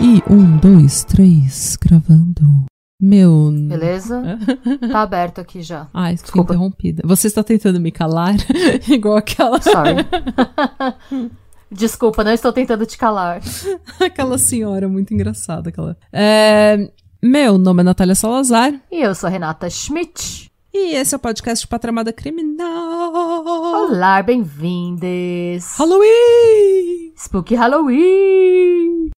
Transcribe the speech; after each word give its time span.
E 0.00 0.22
um, 0.30 0.56
dois, 0.58 1.02
três, 1.04 1.76
gravando. 1.80 2.67
Meu. 3.08 3.50
Beleza? 3.52 4.38
Tá 4.90 5.02
aberto 5.02 5.40
aqui 5.40 5.62
já. 5.62 5.86
Ai, 5.94 6.14
Desculpa. 6.14 6.52
interrompida. 6.52 7.02
Você 7.06 7.28
está 7.28 7.44
tentando 7.44 7.78
me 7.80 7.92
calar? 7.92 8.34
Igual 8.90 9.16
aquela, 9.18 9.60
Sorry. 9.62 10.04
Desculpa, 11.70 12.24
não 12.24 12.32
estou 12.32 12.52
tentando 12.52 12.84
te 12.84 12.98
calar. 12.98 13.40
aquela 14.00 14.36
senhora 14.36 14.88
muito 14.88 15.14
engraçada. 15.14 15.68
Aquela. 15.68 15.96
É, 16.12 16.90
meu 17.22 17.56
nome 17.56 17.82
é 17.82 17.84
Natália 17.84 18.16
Salazar. 18.16 18.74
E 18.90 19.00
eu 19.00 19.14
sou 19.14 19.30
Renata 19.30 19.70
Schmidt. 19.70 20.50
E 20.74 20.94
esse 20.96 21.14
é 21.14 21.16
o 21.16 21.20
podcast 21.20 21.66
Patramada 21.68 22.12
Criminal. 22.12 23.12
Olá, 23.86 24.20
bem-vindes. 24.22 25.76
Halloween! 25.78 27.12
Spooky 27.16 27.54
Halloween! 27.54 29.10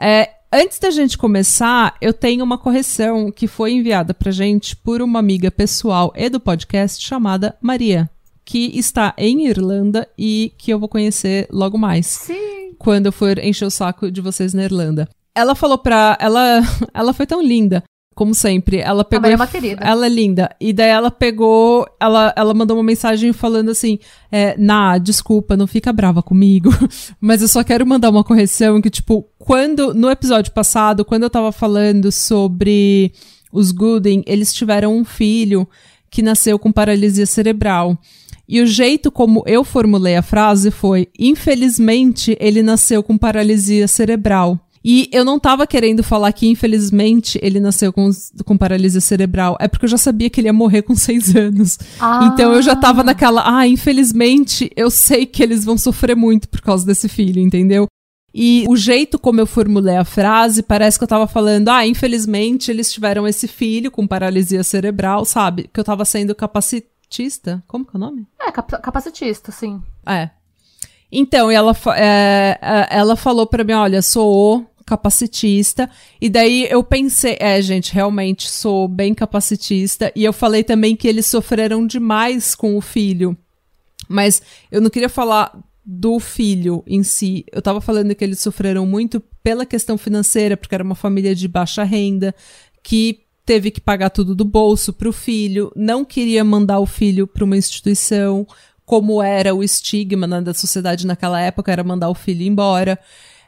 É, 0.00 0.30
antes 0.52 0.78
da 0.78 0.90
gente 0.90 1.18
começar, 1.18 1.96
eu 2.00 2.12
tenho 2.12 2.44
uma 2.44 2.58
correção 2.58 3.30
que 3.30 3.46
foi 3.46 3.72
enviada 3.72 4.14
pra 4.14 4.30
gente 4.30 4.74
por 4.76 5.02
uma 5.02 5.18
amiga 5.18 5.50
pessoal 5.50 6.12
e 6.16 6.28
do 6.28 6.40
podcast 6.40 7.04
chamada 7.04 7.56
Maria, 7.60 8.08
que 8.44 8.78
está 8.78 9.14
em 9.16 9.46
Irlanda 9.46 10.08
e 10.16 10.52
que 10.58 10.72
eu 10.72 10.78
vou 10.78 10.88
conhecer 10.88 11.46
logo 11.50 11.76
mais, 11.76 12.06
Sim. 12.06 12.74
quando 12.78 13.06
eu 13.06 13.12
for 13.12 13.38
encher 13.38 13.66
o 13.66 13.70
saco 13.70 14.10
de 14.10 14.20
vocês 14.20 14.54
na 14.54 14.64
Irlanda. 14.64 15.08
Ela 15.34 15.54
falou 15.54 15.78
pra. 15.78 16.16
Ela, 16.20 16.60
ela 16.92 17.12
foi 17.12 17.26
tão 17.26 17.40
linda. 17.40 17.84
Como 18.18 18.34
sempre, 18.34 18.78
ela 18.78 19.04
pegou. 19.04 19.22
Maria 19.22 19.34
é 19.34 19.36
uma 19.36 19.46
querida. 19.46 19.80
Ela 19.80 20.06
é 20.06 20.08
linda. 20.08 20.50
E 20.60 20.72
daí 20.72 20.90
ela 20.90 21.08
pegou. 21.08 21.86
Ela, 22.00 22.34
ela 22.36 22.52
mandou 22.52 22.76
uma 22.76 22.82
mensagem 22.82 23.32
falando 23.32 23.70
assim: 23.70 24.00
é, 24.32 24.56
Nah, 24.58 24.98
desculpa, 24.98 25.56
não 25.56 25.68
fica 25.68 25.92
brava 25.92 26.20
comigo. 26.20 26.68
Mas 27.20 27.42
eu 27.42 27.46
só 27.46 27.62
quero 27.62 27.86
mandar 27.86 28.10
uma 28.10 28.24
correção 28.24 28.80
que, 28.80 28.90
tipo, 28.90 29.24
quando. 29.38 29.94
No 29.94 30.10
episódio 30.10 30.50
passado, 30.50 31.04
quando 31.04 31.22
eu 31.22 31.30
tava 31.30 31.52
falando 31.52 32.10
sobre 32.10 33.12
os 33.52 33.70
Gooden, 33.70 34.24
eles 34.26 34.52
tiveram 34.52 34.96
um 34.96 35.04
filho 35.04 35.64
que 36.10 36.20
nasceu 36.20 36.58
com 36.58 36.72
paralisia 36.72 37.24
cerebral. 37.24 37.96
E 38.48 38.60
o 38.60 38.66
jeito 38.66 39.12
como 39.12 39.44
eu 39.46 39.62
formulei 39.62 40.16
a 40.16 40.22
frase 40.22 40.72
foi: 40.72 41.06
infelizmente, 41.16 42.36
ele 42.40 42.64
nasceu 42.64 43.00
com 43.00 43.16
paralisia 43.16 43.86
cerebral. 43.86 44.58
E 44.90 45.06
eu 45.12 45.22
não 45.22 45.38
tava 45.38 45.66
querendo 45.66 46.02
falar 46.02 46.32
que, 46.32 46.48
infelizmente, 46.48 47.38
ele 47.42 47.60
nasceu 47.60 47.92
com, 47.92 48.08
com 48.42 48.56
paralisia 48.56 49.02
cerebral. 49.02 49.54
É 49.60 49.68
porque 49.68 49.84
eu 49.84 49.88
já 49.90 49.98
sabia 49.98 50.30
que 50.30 50.40
ele 50.40 50.48
ia 50.48 50.52
morrer 50.52 50.80
com 50.80 50.94
seis 50.96 51.28
anos. 51.36 51.78
Ah. 52.00 52.30
Então 52.32 52.54
eu 52.54 52.62
já 52.62 52.74
tava 52.74 53.04
naquela, 53.04 53.42
ah, 53.58 53.68
infelizmente, 53.68 54.72
eu 54.74 54.90
sei 54.90 55.26
que 55.26 55.42
eles 55.42 55.62
vão 55.62 55.76
sofrer 55.76 56.16
muito 56.16 56.48
por 56.48 56.62
causa 56.62 56.86
desse 56.86 57.06
filho, 57.06 57.38
entendeu? 57.38 57.86
E 58.32 58.64
o 58.66 58.78
jeito 58.78 59.18
como 59.18 59.40
eu 59.40 59.46
formulei 59.46 59.98
a 59.98 60.06
frase, 60.06 60.62
parece 60.62 60.96
que 60.96 61.04
eu 61.04 61.08
tava 61.08 61.26
falando, 61.26 61.68
ah, 61.68 61.86
infelizmente 61.86 62.70
eles 62.70 62.90
tiveram 62.90 63.28
esse 63.28 63.46
filho 63.46 63.90
com 63.90 64.06
paralisia 64.06 64.64
cerebral, 64.64 65.26
sabe? 65.26 65.68
Que 65.70 65.80
eu 65.80 65.84
tava 65.84 66.06
sendo 66.06 66.34
capacitista. 66.34 67.62
Como 67.68 67.84
que 67.84 67.90
é 67.94 67.98
o 67.98 68.00
nome? 68.00 68.26
É, 68.40 68.50
cap- 68.50 68.80
capacitista, 68.80 69.52
sim. 69.52 69.82
É. 70.06 70.30
Então, 71.10 71.50
ela, 71.50 71.74
é, 71.96 72.58
é, 72.60 72.88
ela 72.90 73.16
falou 73.16 73.46
pra 73.46 73.64
mim, 73.64 73.72
olha, 73.72 74.02
sou 74.02 74.66
capacitista. 74.88 75.88
E 76.18 76.30
daí 76.30 76.66
eu 76.70 76.82
pensei, 76.82 77.36
é, 77.38 77.60
gente, 77.60 77.92
realmente 77.92 78.48
sou 78.48 78.88
bem 78.88 79.12
capacitista. 79.12 80.10
E 80.16 80.24
eu 80.24 80.32
falei 80.32 80.64
também 80.64 80.96
que 80.96 81.06
eles 81.06 81.26
sofreram 81.26 81.86
demais 81.86 82.54
com 82.54 82.76
o 82.76 82.80
filho. 82.80 83.36
Mas 84.08 84.40
eu 84.72 84.80
não 84.80 84.88
queria 84.88 85.10
falar 85.10 85.52
do 85.84 86.18
filho 86.18 86.82
em 86.86 87.02
si. 87.02 87.44
Eu 87.52 87.60
tava 87.60 87.80
falando 87.80 88.14
que 88.14 88.24
eles 88.24 88.40
sofreram 88.40 88.86
muito 88.86 89.20
pela 89.42 89.66
questão 89.66 89.98
financeira, 89.98 90.56
porque 90.56 90.74
era 90.74 90.84
uma 90.84 90.94
família 90.94 91.34
de 91.34 91.46
baixa 91.46 91.84
renda, 91.84 92.34
que 92.82 93.20
teve 93.44 93.70
que 93.70 93.80
pagar 93.80 94.10
tudo 94.10 94.34
do 94.34 94.44
bolso 94.44 94.92
pro 94.92 95.12
filho, 95.12 95.72
não 95.74 96.04
queria 96.04 96.44
mandar 96.44 96.80
o 96.80 96.86
filho 96.86 97.26
para 97.26 97.44
uma 97.44 97.56
instituição, 97.56 98.46
como 98.84 99.22
era 99.22 99.54
o 99.54 99.62
estigma 99.62 100.26
né, 100.26 100.42
da 100.42 100.52
sociedade 100.52 101.06
naquela 101.06 101.40
época, 101.40 101.72
era 101.72 101.82
mandar 101.82 102.10
o 102.10 102.14
filho 102.14 102.42
embora. 102.42 102.98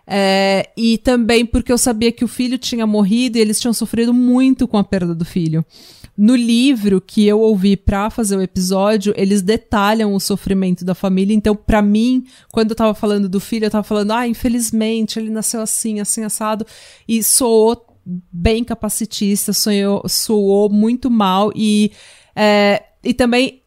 É, 0.06 0.68
e 0.76 0.98
também 0.98 1.46
porque 1.46 1.72
eu 1.72 1.78
sabia 1.78 2.10
que 2.10 2.24
o 2.24 2.28
filho 2.28 2.58
tinha 2.58 2.86
morrido 2.86 3.38
e 3.38 3.40
eles 3.40 3.60
tinham 3.60 3.72
sofrido 3.72 4.12
muito 4.12 4.66
com 4.66 4.76
a 4.76 4.84
perda 4.84 5.14
do 5.14 5.24
filho. 5.24 5.64
No 6.16 6.36
livro 6.36 7.00
que 7.00 7.26
eu 7.26 7.40
ouvi 7.40 7.76
pra 7.76 8.10
fazer 8.10 8.36
o 8.36 8.42
episódio, 8.42 9.14
eles 9.16 9.40
detalham 9.40 10.12
o 10.14 10.20
sofrimento 10.20 10.84
da 10.84 10.94
família. 10.94 11.34
Então, 11.34 11.56
pra 11.56 11.80
mim, 11.80 12.26
quando 12.52 12.70
eu 12.70 12.76
tava 12.76 12.92
falando 12.92 13.28
do 13.28 13.40
filho, 13.40 13.64
eu 13.64 13.70
tava 13.70 13.84
falando, 13.84 14.10
ah, 14.10 14.28
infelizmente 14.28 15.18
ele 15.18 15.30
nasceu 15.30 15.62
assim, 15.62 16.00
assim, 16.00 16.22
assado. 16.22 16.66
E 17.08 17.22
soou 17.22 17.86
bem 18.04 18.64
capacitista, 18.64 19.52
sonhou, 19.52 20.02
soou 20.08 20.68
muito 20.68 21.10
mal. 21.10 21.52
E, 21.54 21.92
é, 22.34 22.82
e 23.02 23.14
também 23.14 23.59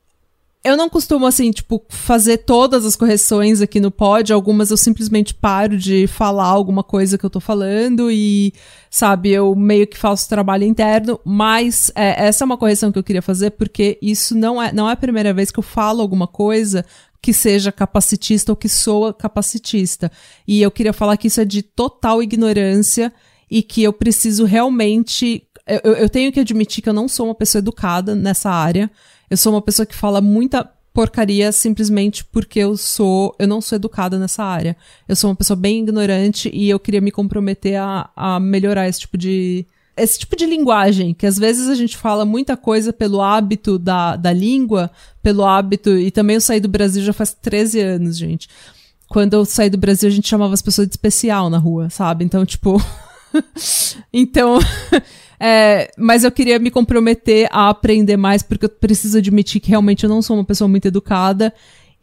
eu 0.63 0.77
não 0.77 0.89
costumo, 0.89 1.25
assim, 1.25 1.51
tipo, 1.51 1.83
fazer 1.89 2.37
todas 2.39 2.85
as 2.85 2.95
correções 2.95 3.59
aqui 3.61 3.79
no 3.79 3.91
pod. 3.91 4.31
Algumas 4.31 4.71
eu 4.71 4.77
simplesmente 4.77 5.33
paro 5.33 5.77
de 5.77 6.07
falar 6.07 6.45
alguma 6.45 6.83
coisa 6.83 7.17
que 7.17 7.25
eu 7.25 7.29
tô 7.29 7.39
falando 7.41 8.09
e, 8.09 8.53
sabe, 8.89 9.29
eu 9.31 9.53
meio 9.55 9.85
que 9.85 9.97
faço 9.97 10.29
trabalho 10.29 10.63
interno. 10.63 11.19
Mas 11.25 11.91
é, 11.95 12.27
essa 12.27 12.43
é 12.43 12.45
uma 12.45 12.57
correção 12.57 12.91
que 12.91 12.97
eu 12.99 13.03
queria 13.03 13.21
fazer 13.21 13.51
porque 13.51 13.97
isso 14.01 14.35
não 14.37 14.61
é, 14.61 14.71
não 14.71 14.89
é 14.89 14.93
a 14.93 14.97
primeira 14.97 15.33
vez 15.33 15.51
que 15.51 15.59
eu 15.59 15.63
falo 15.63 16.01
alguma 16.01 16.27
coisa 16.27 16.85
que 17.21 17.33
seja 17.33 17.71
capacitista 17.71 18.51
ou 18.51 18.55
que 18.55 18.67
soa 18.69 19.13
capacitista. 19.13 20.11
E 20.47 20.61
eu 20.61 20.71
queria 20.71 20.93
falar 20.93 21.17
que 21.17 21.27
isso 21.27 21.41
é 21.41 21.45
de 21.45 21.61
total 21.61 22.21
ignorância 22.23 23.11
e 23.51 23.61
que 23.61 23.83
eu 23.83 23.91
preciso 23.93 24.45
realmente. 24.45 25.43
Eu, 25.67 25.93
eu- 25.93 26.09
tenho 26.09 26.31
que 26.31 26.39
admitir 26.41 26.81
que 26.81 26.89
eu 26.89 26.93
não 26.93 27.07
sou 27.07 27.27
uma 27.27 27.35
pessoa 27.35 27.59
educada 27.59 28.13
nessa 28.15 28.49
área. 28.49 28.89
Eu 29.29 29.37
sou 29.37 29.53
uma 29.53 29.61
pessoa 29.61 29.85
que 29.85 29.95
fala 29.95 30.21
muita 30.21 30.69
porcaria 30.93 31.51
simplesmente 31.51 32.23
porque 32.23 32.59
eu 32.59 32.77
sou. 32.77 33.35
Eu 33.39 33.47
não 33.47 33.59
sou 33.59 33.75
educada 33.75 34.19
nessa 34.19 34.43
área. 34.43 34.77
Eu 35.07 35.15
sou 35.15 35.29
uma 35.29 35.35
pessoa 35.35 35.57
bem 35.57 35.81
ignorante 35.81 36.49
e 36.53 36.69
eu 36.69 36.79
queria 36.79 37.01
me 37.01 37.11
comprometer 37.11 37.75
a, 37.77 38.09
a 38.15 38.39
melhorar 38.39 38.87
esse 38.87 39.01
tipo 39.01 39.17
de. 39.17 39.65
Esse 39.95 40.17
tipo 40.19 40.35
de 40.35 40.47
linguagem, 40.47 41.13
que 41.13 41.25
às 41.25 41.37
vezes 41.37 41.69
a 41.69 41.75
gente 41.75 41.95
fala 41.95 42.25
muita 42.25 42.57
coisa 42.57 42.91
pelo 42.91 43.21
hábito 43.21 43.77
da, 43.77 44.15
da 44.15 44.33
língua, 44.33 44.89
pelo 45.21 45.45
hábito. 45.45 45.91
E 45.91 46.09
também 46.09 46.35
eu 46.35 46.41
saí 46.41 46.59
do 46.59 46.67
Brasil 46.67 47.03
já 47.03 47.13
faz 47.13 47.31
13 47.33 47.79
anos, 47.79 48.17
gente. 48.17 48.49
Quando 49.07 49.35
eu 49.35 49.45
saí 49.45 49.69
do 49.69 49.77
Brasil, 49.77 50.09
a 50.09 50.11
gente 50.11 50.27
chamava 50.27 50.53
as 50.55 50.63
pessoas 50.63 50.87
de 50.87 50.93
especial 50.93 51.47
na 51.47 51.59
rua, 51.59 51.89
sabe? 51.89 52.25
Então, 52.25 52.43
tipo. 52.45 52.83
então. 54.11 54.59
é, 55.45 55.91
mas 55.97 56.23
eu 56.23 56.31
queria 56.31 56.57
me 56.57 56.71
comprometer 56.71 57.49
a 57.51 57.67
aprender 57.67 58.15
mais, 58.15 58.41
porque 58.41 58.65
eu 58.65 58.69
preciso 58.69 59.17
admitir 59.17 59.59
que 59.59 59.69
realmente 59.69 60.05
eu 60.05 60.09
não 60.09 60.21
sou 60.21 60.37
uma 60.37 60.45
pessoa 60.45 60.69
muito 60.69 60.87
educada. 60.87 61.53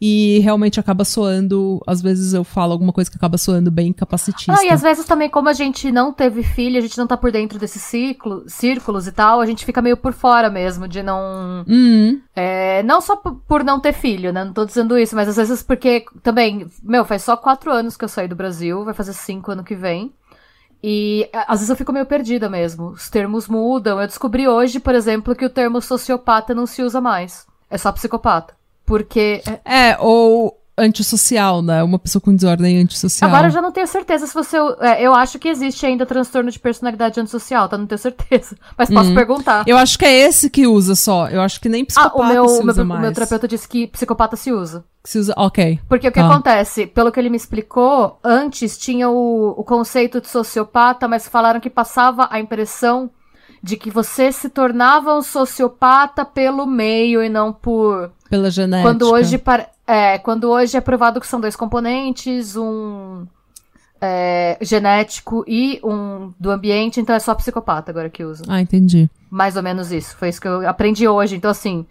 E 0.03 0.39
realmente 0.39 0.79
acaba 0.79 1.05
soando. 1.05 1.79
Às 1.85 2.01
vezes 2.01 2.33
eu 2.33 2.43
falo 2.43 2.71
alguma 2.71 2.91
coisa 2.91 3.07
que 3.07 3.17
acaba 3.17 3.37
soando 3.37 3.69
bem 3.69 3.93
capacitista. 3.93 4.51
Ah, 4.57 4.65
e 4.65 4.69
às 4.69 4.81
vezes 4.81 5.05
também, 5.05 5.29
como 5.29 5.47
a 5.47 5.53
gente 5.53 5.91
não 5.91 6.11
teve 6.11 6.41
filho, 6.41 6.79
a 6.79 6.81
gente 6.81 6.97
não 6.97 7.05
tá 7.05 7.15
por 7.15 7.31
dentro 7.31 7.59
desses 7.59 7.83
ciclo, 7.83 8.43
círculos 8.47 9.05
e 9.05 9.11
tal, 9.11 9.39
a 9.39 9.45
gente 9.45 9.63
fica 9.63 9.79
meio 9.79 9.95
por 9.95 10.11
fora 10.11 10.49
mesmo, 10.49 10.87
de 10.87 11.03
não. 11.03 11.63
Hum, 11.67 12.19
É, 12.35 12.81
não 12.81 12.99
só 12.99 13.15
por 13.15 13.63
não 13.63 13.79
ter 13.79 13.93
filho, 13.93 14.33
né? 14.33 14.43
Não 14.43 14.53
tô 14.53 14.65
dizendo 14.65 14.97
isso, 14.97 15.15
mas 15.15 15.29
às 15.29 15.35
vezes 15.35 15.61
porque 15.61 16.03
também, 16.23 16.65
meu, 16.81 17.05
faz 17.05 17.21
só 17.21 17.37
quatro 17.37 17.71
anos 17.71 17.95
que 17.95 18.03
eu 18.03 18.09
saí 18.09 18.27
do 18.27 18.35
Brasil, 18.35 18.83
vai 18.83 18.95
fazer 18.95 19.13
cinco 19.13 19.51
ano 19.51 19.63
que 19.63 19.75
vem. 19.75 20.11
E 20.83 21.29
às 21.33 21.59
vezes 21.59 21.69
eu 21.69 21.75
fico 21.75 21.93
meio 21.93 22.05
perdida 22.05 22.49
mesmo. 22.49 22.89
Os 22.89 23.09
termos 23.09 23.47
mudam. 23.47 23.99
Eu 23.99 24.07
descobri 24.07 24.47
hoje, 24.47 24.79
por 24.79 24.95
exemplo, 24.95 25.35
que 25.35 25.45
o 25.45 25.49
termo 25.49 25.81
sociopata 25.81 26.55
não 26.55 26.65
se 26.65 26.81
usa 26.81 26.99
mais. 26.99 27.45
É 27.69 27.77
só 27.77 27.91
psicopata. 27.91 28.55
Porque. 28.85 29.41
é, 29.65 29.89
é, 29.89 29.97
ou 29.99 30.60
antissocial, 30.77 31.61
né? 31.61 31.83
Uma 31.83 31.99
pessoa 31.99 32.21
com 32.21 32.33
desordem 32.35 32.79
antissocial. 32.79 33.29
Agora 33.29 33.47
eu 33.47 33.51
já 33.51 33.61
não 33.61 33.71
tenho 33.71 33.87
certeza 33.87 34.25
se 34.27 34.33
você. 34.33 34.57
é, 34.79 35.01
eu 35.01 35.13
acho 35.13 35.37
que 35.39 35.47
existe 35.47 35.85
ainda 35.85 36.05
transtorno 36.05 36.49
de 36.51 36.59
personalidade 36.59 37.19
antissocial, 37.19 37.67
tá? 37.69 37.77
Não 37.77 37.85
tenho 37.85 37.99
certeza. 37.99 38.55
Mas 38.77 38.89
posso 38.89 39.13
perguntar. 39.13 39.63
Eu 39.67 39.77
acho 39.77 39.97
que 39.97 40.05
é 40.05 40.11
esse 40.27 40.49
que 40.49 40.65
usa 40.67 40.95
só. 40.95 41.27
Eu 41.27 41.41
acho 41.41 41.59
que 41.61 41.69
nem 41.69 41.83
Ah, 41.83 41.85
psicopata 41.85 42.17
o 42.23 42.27
meu, 42.27 42.47
se 42.47 42.59
o 42.59 42.63
meu, 42.63 42.71
usa 42.73 42.83
o 42.83 42.85
mais. 42.85 43.01
meu 43.01 43.13
terapeuta 43.13 43.47
disse 43.47 43.67
que 43.67 43.87
psicopata 43.87 44.35
se 44.35 44.51
usa. 44.51 44.83
Que 45.03 45.09
se 45.09 45.19
usa... 45.19 45.33
Ok. 45.37 45.79
Porque 45.89 46.07
o 46.07 46.11
que 46.11 46.19
Tá. 46.19 46.27
acontece? 46.29 46.85
Pelo 46.87 47.11
que 47.11 47.19
ele 47.19 47.29
me 47.29 47.37
explicou, 47.37 48.19
antes 48.23 48.77
tinha 48.77 49.09
o, 49.09 49.49
o 49.57 49.63
conceito 49.63 50.21
de 50.21 50.27
sociopata, 50.27 51.07
mas 51.07 51.27
falaram 51.27 51.59
que 51.59 51.69
passava 51.69 52.27
a 52.31 52.39
impressão 52.39 53.09
de 53.63 53.77
que 53.77 53.91
você 53.91 54.31
se 54.31 54.49
tornava 54.49 55.13
um 55.15 55.21
sociopata 55.21 56.25
pelo 56.25 56.65
meio 56.65 57.23
e 57.23 57.29
não 57.29 57.53
por 57.53 58.11
pela 58.29 58.49
genética. 58.49 58.89
Quando 58.89 59.11
hoje 59.11 59.37
é, 59.91 60.17
quando 60.17 60.49
hoje 60.49 60.77
é 60.77 60.81
provado 60.81 61.19
que 61.19 61.27
são 61.27 61.41
dois 61.41 61.53
componentes, 61.53 62.55
um 62.55 63.25
é, 63.99 64.57
genético 64.61 65.43
e 65.45 65.81
um 65.83 66.31
do 66.39 66.49
ambiente, 66.49 67.01
então 67.01 67.13
é 67.13 67.19
só 67.19 67.35
psicopata 67.35 67.91
agora 67.91 68.09
que 68.09 68.23
usa. 68.23 68.45
Ah, 68.47 68.61
entendi. 68.61 69.09
Mais 69.29 69.57
ou 69.57 69.63
menos 69.63 69.91
isso. 69.91 70.15
Foi 70.15 70.29
isso 70.29 70.39
que 70.39 70.47
eu 70.47 70.67
aprendi 70.67 71.05
hoje. 71.07 71.35
Então, 71.35 71.51
assim, 71.51 71.85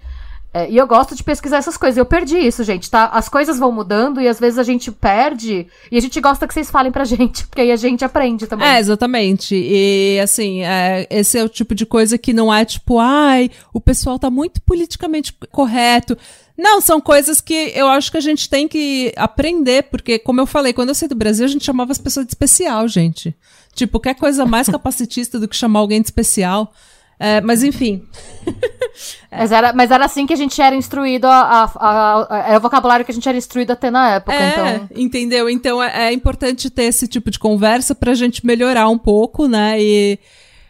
é, 0.52 0.68
e 0.68 0.76
eu 0.76 0.86
gosto 0.86 1.14
de 1.14 1.22
pesquisar 1.22 1.58
essas 1.58 1.76
coisas. 1.76 1.96
Eu 1.96 2.04
perdi 2.04 2.36
isso, 2.36 2.64
gente, 2.64 2.90
tá? 2.90 3.06
As 3.06 3.28
coisas 3.28 3.58
vão 3.58 3.70
mudando 3.70 4.20
e 4.20 4.26
às 4.26 4.40
vezes 4.40 4.58
a 4.58 4.64
gente 4.64 4.90
perde 4.90 5.68
e 5.90 5.96
a 5.96 6.00
gente 6.00 6.20
gosta 6.20 6.46
que 6.46 6.52
vocês 6.52 6.70
falem 6.70 6.90
pra 6.90 7.04
gente, 7.06 7.46
porque 7.46 7.60
aí 7.60 7.70
a 7.70 7.76
gente 7.76 8.04
aprende 8.04 8.46
também. 8.48 8.66
É, 8.66 8.80
exatamente. 8.80 9.54
E, 9.54 10.18
assim, 10.18 10.64
é, 10.64 11.06
esse 11.08 11.38
é 11.38 11.44
o 11.44 11.48
tipo 11.48 11.74
de 11.74 11.86
coisa 11.86 12.18
que 12.18 12.32
não 12.32 12.52
é 12.52 12.64
tipo, 12.64 12.98
ai, 12.98 13.50
o 13.72 13.80
pessoal 13.80 14.18
tá 14.18 14.28
muito 14.28 14.60
politicamente 14.62 15.32
correto. 15.52 16.18
Não, 16.58 16.80
são 16.80 17.00
coisas 17.00 17.40
que 17.40 17.72
eu 17.74 17.88
acho 17.88 18.10
que 18.10 18.18
a 18.18 18.20
gente 18.20 18.50
tem 18.50 18.66
que 18.66 19.14
aprender, 19.16 19.84
porque, 19.84 20.18
como 20.18 20.40
eu 20.40 20.46
falei, 20.46 20.72
quando 20.72 20.90
eu 20.90 20.94
saí 20.94 21.08
do 21.08 21.14
Brasil, 21.14 21.46
a 21.46 21.48
gente 21.48 21.64
chamava 21.64 21.92
as 21.92 21.98
pessoas 21.98 22.26
de 22.26 22.32
especial, 22.32 22.86
gente. 22.88 23.34
Tipo, 23.72 23.92
qualquer 23.92 24.14
coisa 24.14 24.44
mais 24.44 24.66
capacitista 24.68 25.38
do 25.38 25.48
que 25.48 25.56
chamar 25.56 25.78
alguém 25.80 26.02
de 26.02 26.08
especial. 26.08 26.74
É, 27.22 27.38
mas 27.42 27.62
enfim. 27.62 28.02
mas, 29.30 29.52
era, 29.52 29.74
mas 29.74 29.90
era 29.90 30.06
assim 30.06 30.26
que 30.26 30.32
a 30.32 30.36
gente 30.36 30.60
era 30.60 30.74
instruído, 30.74 31.26
a, 31.26 31.70
a, 31.76 32.26
a, 32.30 32.38
era 32.48 32.56
o 32.56 32.62
vocabulário 32.62 33.04
que 33.04 33.12
a 33.12 33.14
gente 33.14 33.28
era 33.28 33.36
instruído 33.36 33.72
até 33.72 33.90
na 33.90 34.14
época. 34.14 34.34
É, 34.34 34.76
então... 34.76 34.88
entendeu? 34.96 35.50
Então 35.50 35.82
é, 35.82 36.08
é, 36.08 36.12
importante 36.14 36.70
ter 36.70 36.84
esse 36.84 37.06
tipo 37.06 37.30
de 37.30 37.38
conversa 37.38 37.94
pra 37.94 38.14
gente 38.14 38.46
melhorar 38.46 38.88
um 38.88 38.96
pouco, 38.96 39.46
né? 39.46 39.76
E, 39.78 40.18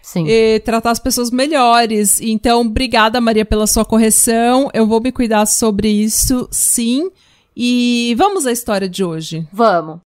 Sim. 0.03 0.27
e 0.27 0.59
tratar 0.59 0.91
as 0.91 0.99
pessoas 0.99 1.31
melhores. 1.31 2.21
Então, 2.21 2.63
obrigada, 2.63 3.21
Maria, 3.21 3.45
pela 3.45 3.69
sua 3.69 3.85
correção. 3.85 4.69
Eu 4.75 4.89
vou 4.89 5.01
me 5.01 5.13
cuidar 5.13 5.47
sobre 5.47 5.89
isso, 5.89 6.49
sim. 6.51 7.13
E 7.57 8.13
vamos 8.19 8.45
à 8.45 8.51
história 8.51 8.89
de 8.89 9.05
hoje. 9.05 9.47
Vamos. 9.53 10.01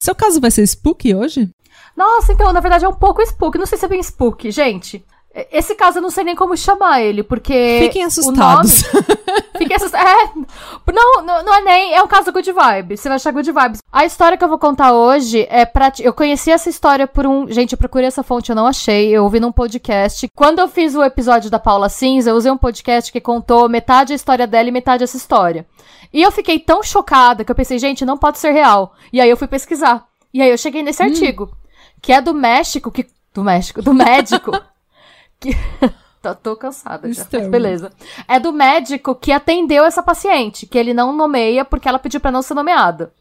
Seu 0.00 0.16
caso 0.16 0.40
vai 0.40 0.50
ser 0.50 0.66
spooky 0.66 1.14
hoje? 1.14 1.48
Nossa, 1.96 2.32
então, 2.32 2.52
na 2.52 2.60
verdade 2.60 2.84
é 2.84 2.88
um 2.88 2.94
pouco 2.94 3.22
spook. 3.22 3.58
Não 3.58 3.66
sei 3.66 3.78
se 3.78 3.84
é 3.84 3.88
bem 3.88 4.00
spook, 4.00 4.50
gente. 4.50 5.04
Esse 5.50 5.74
caso 5.74 5.98
eu 5.98 6.02
não 6.02 6.10
sei 6.10 6.24
nem 6.24 6.36
como 6.36 6.56
chamar 6.56 7.00
ele, 7.00 7.22
porque. 7.22 7.80
Fiquem 7.84 8.04
assustados. 8.04 8.82
Nome... 8.92 9.06
Fiquem 9.56 9.76
assustados. 9.76 10.06
É. 10.06 10.92
Não, 10.92 11.22
não, 11.22 11.42
não, 11.42 11.54
é 11.54 11.60
nem. 11.62 11.94
É 11.94 12.02
um 12.02 12.06
caso 12.06 12.30
good 12.30 12.52
vibes. 12.52 13.00
Você 13.00 13.08
vai 13.08 13.16
achar 13.16 13.32
good 13.32 13.50
vibes. 13.50 13.80
A 13.90 14.04
história 14.04 14.36
que 14.36 14.44
eu 14.44 14.48
vou 14.48 14.58
contar 14.58 14.92
hoje 14.92 15.46
é 15.48 15.64
pra. 15.64 15.90
Eu 16.00 16.12
conheci 16.12 16.50
essa 16.50 16.68
história 16.68 17.06
por 17.06 17.26
um. 17.26 17.48
Gente, 17.50 17.72
eu 17.72 17.78
procurei 17.78 18.06
essa 18.06 18.22
fonte, 18.22 18.50
eu 18.50 18.56
não 18.56 18.66
achei. 18.66 19.08
Eu 19.08 19.24
ouvi 19.24 19.40
num 19.40 19.52
podcast. 19.52 20.28
Quando 20.34 20.58
eu 20.58 20.68
fiz 20.68 20.94
o 20.94 21.02
episódio 21.02 21.50
da 21.50 21.58
Paula 21.58 21.88
Cinza, 21.88 22.28
eu 22.28 22.36
usei 22.36 22.52
um 22.52 22.58
podcast 22.58 23.10
que 23.10 23.20
contou 23.20 23.70
metade 23.70 24.12
a 24.12 24.16
história 24.16 24.46
dela 24.46 24.68
e 24.68 24.72
metade 24.72 25.02
essa 25.02 25.16
história. 25.16 25.66
E 26.12 26.20
eu 26.20 26.30
fiquei 26.30 26.58
tão 26.58 26.82
chocada 26.82 27.42
que 27.42 27.50
eu 27.50 27.56
pensei, 27.56 27.78
gente, 27.78 28.04
não 28.04 28.18
pode 28.18 28.38
ser 28.38 28.50
real. 28.50 28.92
E 29.10 29.18
aí 29.18 29.30
eu 29.30 29.36
fui 29.36 29.48
pesquisar. 29.48 30.04
E 30.34 30.42
aí 30.42 30.50
eu 30.50 30.58
cheguei 30.58 30.82
nesse 30.82 31.02
hum. 31.02 31.06
artigo 31.06 31.50
que 32.02 32.12
é 32.12 32.20
do 32.20 32.34
México, 32.34 32.90
que. 32.90 33.08
Do 33.32 33.44
México, 33.44 33.80
do 33.80 33.94
médico. 33.94 34.50
que. 35.40 35.56
tô, 36.20 36.34
tô 36.34 36.56
cansada 36.56 37.10
já, 37.12 37.24
mas 37.32 37.48
beleza. 37.48 37.92
É 38.26 38.40
do 38.40 38.52
médico 38.52 39.14
que 39.14 39.30
atendeu 39.30 39.84
essa 39.84 40.02
paciente, 40.02 40.66
que 40.66 40.76
ele 40.76 40.92
não 40.92 41.12
nomeia 41.12 41.64
porque 41.64 41.88
ela 41.88 42.00
pediu 42.00 42.20
para 42.20 42.32
não 42.32 42.42
ser 42.42 42.54
nomeada. 42.54 43.14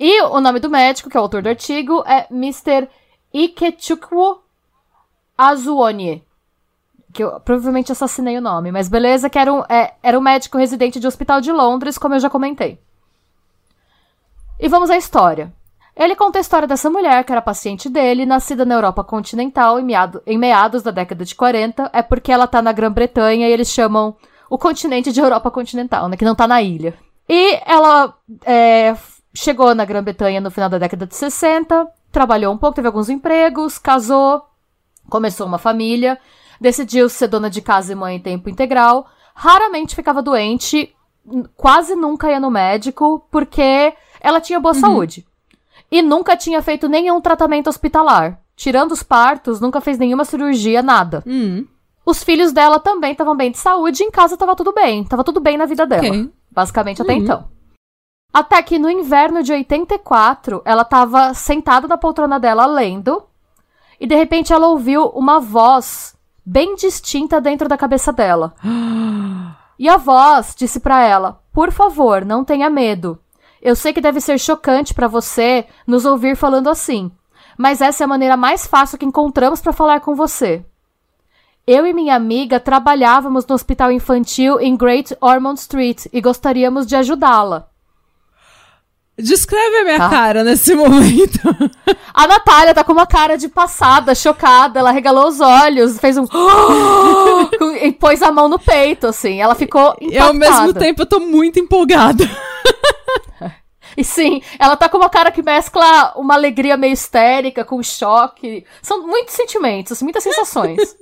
E 0.00 0.22
o 0.22 0.40
nome 0.40 0.58
do 0.58 0.70
médico, 0.70 1.08
que 1.08 1.16
é 1.16 1.20
o 1.20 1.22
autor 1.22 1.42
do 1.42 1.48
artigo, 1.50 2.02
é 2.06 2.26
Mr. 2.30 2.88
Ikechukwu 3.32 4.40
Azuonie. 5.36 6.24
Que 7.12 7.22
eu 7.22 7.38
provavelmente 7.38 7.92
assassinei 7.92 8.36
o 8.36 8.40
nome, 8.40 8.72
mas 8.72 8.88
beleza, 8.88 9.30
que 9.30 9.38
era 9.38 9.52
um, 9.52 9.60
é, 9.68 9.94
era 10.02 10.18
um 10.18 10.22
médico 10.22 10.58
residente 10.58 10.98
de 10.98 11.06
hospital 11.06 11.40
de 11.40 11.52
Londres, 11.52 11.96
como 11.96 12.14
eu 12.14 12.20
já 12.20 12.28
comentei. 12.28 12.80
E 14.58 14.68
vamos 14.68 14.90
à 14.90 14.96
história. 14.96 15.52
Ele 15.96 16.16
conta 16.16 16.38
a 16.38 16.40
história 16.40 16.66
dessa 16.66 16.90
mulher, 16.90 17.22
que 17.22 17.30
era 17.30 17.40
paciente 17.40 17.88
dele, 17.88 18.26
nascida 18.26 18.64
na 18.64 18.74
Europa 18.74 19.04
continental 19.04 19.78
em, 19.78 19.84
meado, 19.84 20.20
em 20.26 20.36
meados 20.36 20.82
da 20.82 20.90
década 20.90 21.24
de 21.24 21.34
40. 21.34 21.88
É 21.92 22.02
porque 22.02 22.32
ela 22.32 22.48
tá 22.48 22.60
na 22.60 22.72
Grã-Bretanha 22.72 23.48
e 23.48 23.52
eles 23.52 23.68
chamam 23.68 24.16
o 24.50 24.58
continente 24.58 25.12
de 25.12 25.20
Europa 25.20 25.52
continental, 25.52 26.08
né? 26.08 26.16
Que 26.16 26.24
não 26.24 26.34
tá 26.34 26.48
na 26.48 26.60
ilha. 26.60 26.94
E 27.28 27.60
ela 27.64 28.12
é, 28.44 28.96
chegou 29.32 29.72
na 29.72 29.84
Grã-Bretanha 29.84 30.40
no 30.40 30.50
final 30.50 30.68
da 30.68 30.78
década 30.78 31.06
de 31.06 31.14
60, 31.14 31.86
trabalhou 32.10 32.52
um 32.52 32.58
pouco, 32.58 32.74
teve 32.74 32.88
alguns 32.88 33.08
empregos, 33.08 33.78
casou, 33.78 34.42
começou 35.08 35.46
uma 35.46 35.58
família, 35.58 36.18
decidiu 36.60 37.08
ser 37.08 37.28
dona 37.28 37.48
de 37.48 37.62
casa 37.62 37.92
e 37.92 37.94
mãe 37.94 38.16
em 38.16 38.20
tempo 38.20 38.50
integral. 38.50 39.06
Raramente 39.32 39.94
ficava 39.94 40.20
doente, 40.20 40.92
quase 41.56 41.94
nunca 41.94 42.30
ia 42.30 42.40
no 42.40 42.50
médico, 42.50 43.24
porque 43.30 43.94
ela 44.20 44.40
tinha 44.40 44.58
boa 44.58 44.74
uhum. 44.74 44.80
saúde 44.80 45.24
e 45.90 46.02
nunca 46.02 46.36
tinha 46.36 46.62
feito 46.62 46.88
nenhum 46.88 47.20
tratamento 47.20 47.68
hospitalar. 47.68 48.40
Tirando 48.56 48.92
os 48.92 49.02
partos, 49.02 49.60
nunca 49.60 49.80
fez 49.80 49.98
nenhuma 49.98 50.24
cirurgia, 50.24 50.82
nada. 50.82 51.22
Hum. 51.26 51.66
Os 52.06 52.22
filhos 52.22 52.52
dela 52.52 52.78
também 52.78 53.12
estavam 53.12 53.36
bem 53.36 53.50
de 53.50 53.58
saúde, 53.58 54.02
e 54.02 54.06
em 54.06 54.10
casa 54.10 54.36
tava 54.36 54.54
tudo 54.54 54.72
bem. 54.72 55.04
Tava 55.04 55.24
tudo 55.24 55.40
bem 55.40 55.56
na 55.56 55.66
vida 55.66 55.86
dela. 55.86 56.06
Okay. 56.06 56.30
Basicamente 56.50 57.02
até 57.02 57.14
uhum. 57.14 57.18
então. 57.18 57.48
Até 58.32 58.62
que 58.62 58.78
no 58.78 58.90
inverno 58.90 59.42
de 59.42 59.52
84, 59.52 60.60
ela 60.64 60.84
tava 60.84 61.32
sentada 61.34 61.86
na 61.86 61.96
poltrona 61.96 62.38
dela 62.38 62.66
lendo, 62.66 63.22
e 63.98 64.06
de 64.06 64.14
repente 64.14 64.52
ela 64.52 64.68
ouviu 64.68 65.06
uma 65.10 65.40
voz 65.40 66.16
bem 66.44 66.74
distinta 66.74 67.40
dentro 67.40 67.68
da 67.68 67.78
cabeça 67.78 68.12
dela. 68.12 68.54
e 69.78 69.88
a 69.88 69.96
voz 69.96 70.54
disse 70.56 70.80
para 70.80 71.02
ela: 71.02 71.40
Por 71.52 71.70
favor, 71.70 72.24
não 72.24 72.44
tenha 72.44 72.68
medo. 72.68 73.18
Eu 73.64 73.74
sei 73.74 73.94
que 73.94 74.00
deve 74.02 74.20
ser 74.20 74.38
chocante 74.38 74.92
para 74.92 75.08
você 75.08 75.64
nos 75.86 76.04
ouvir 76.04 76.36
falando 76.36 76.68
assim, 76.68 77.10
mas 77.56 77.80
essa 77.80 78.02
é 78.02 78.04
a 78.04 78.08
maneira 78.08 78.36
mais 78.36 78.66
fácil 78.66 78.98
que 78.98 79.06
encontramos 79.06 79.62
para 79.62 79.72
falar 79.72 80.00
com 80.00 80.14
você. 80.14 80.62
Eu 81.66 81.86
e 81.86 81.94
minha 81.94 82.14
amiga 82.14 82.60
trabalhávamos 82.60 83.46
no 83.46 83.54
hospital 83.54 83.90
infantil 83.90 84.60
em 84.60 84.76
Great 84.76 85.16
Ormond 85.18 85.58
Street 85.58 86.04
e 86.12 86.20
gostaríamos 86.20 86.86
de 86.86 86.94
ajudá-la. 86.94 87.66
Descreve 89.16 89.78
a 89.78 89.84
minha 89.84 89.96
tá. 89.96 90.10
cara 90.10 90.44
nesse 90.44 90.74
momento. 90.74 91.38
A 92.12 92.26
Natália 92.26 92.74
tá 92.74 92.84
com 92.84 92.92
uma 92.92 93.06
cara 93.06 93.38
de 93.38 93.48
passada, 93.48 94.14
chocada. 94.14 94.80
Ela 94.80 94.90
regalou 94.90 95.28
os 95.28 95.40
olhos, 95.40 95.98
fez 95.98 96.18
um. 96.18 96.26
e 97.80 97.92
pôs 97.92 98.20
a 98.22 98.30
mão 98.30 98.48
no 98.48 98.58
peito, 98.58 99.06
assim. 99.06 99.40
Ela 99.40 99.54
ficou. 99.54 99.94
Impactada. 100.00 100.14
E 100.14 100.18
ao 100.18 100.34
mesmo 100.34 100.74
tempo 100.74 101.02
eu 101.02 101.06
tô 101.06 101.20
muito 101.20 101.60
empolgada. 101.60 102.28
E 103.96 104.02
sim, 104.02 104.42
ela 104.58 104.76
tá 104.76 104.88
com 104.88 104.96
uma 104.96 105.08
cara 105.08 105.30
que 105.30 105.42
mescla 105.42 106.14
uma 106.16 106.34
alegria 106.34 106.76
meio 106.76 106.92
histérica 106.92 107.64
com 107.64 107.82
choque. 107.82 108.66
São 108.82 109.06
muitos 109.06 109.34
sentimentos, 109.34 110.02
muitas 110.02 110.22
sensações. 110.22 110.96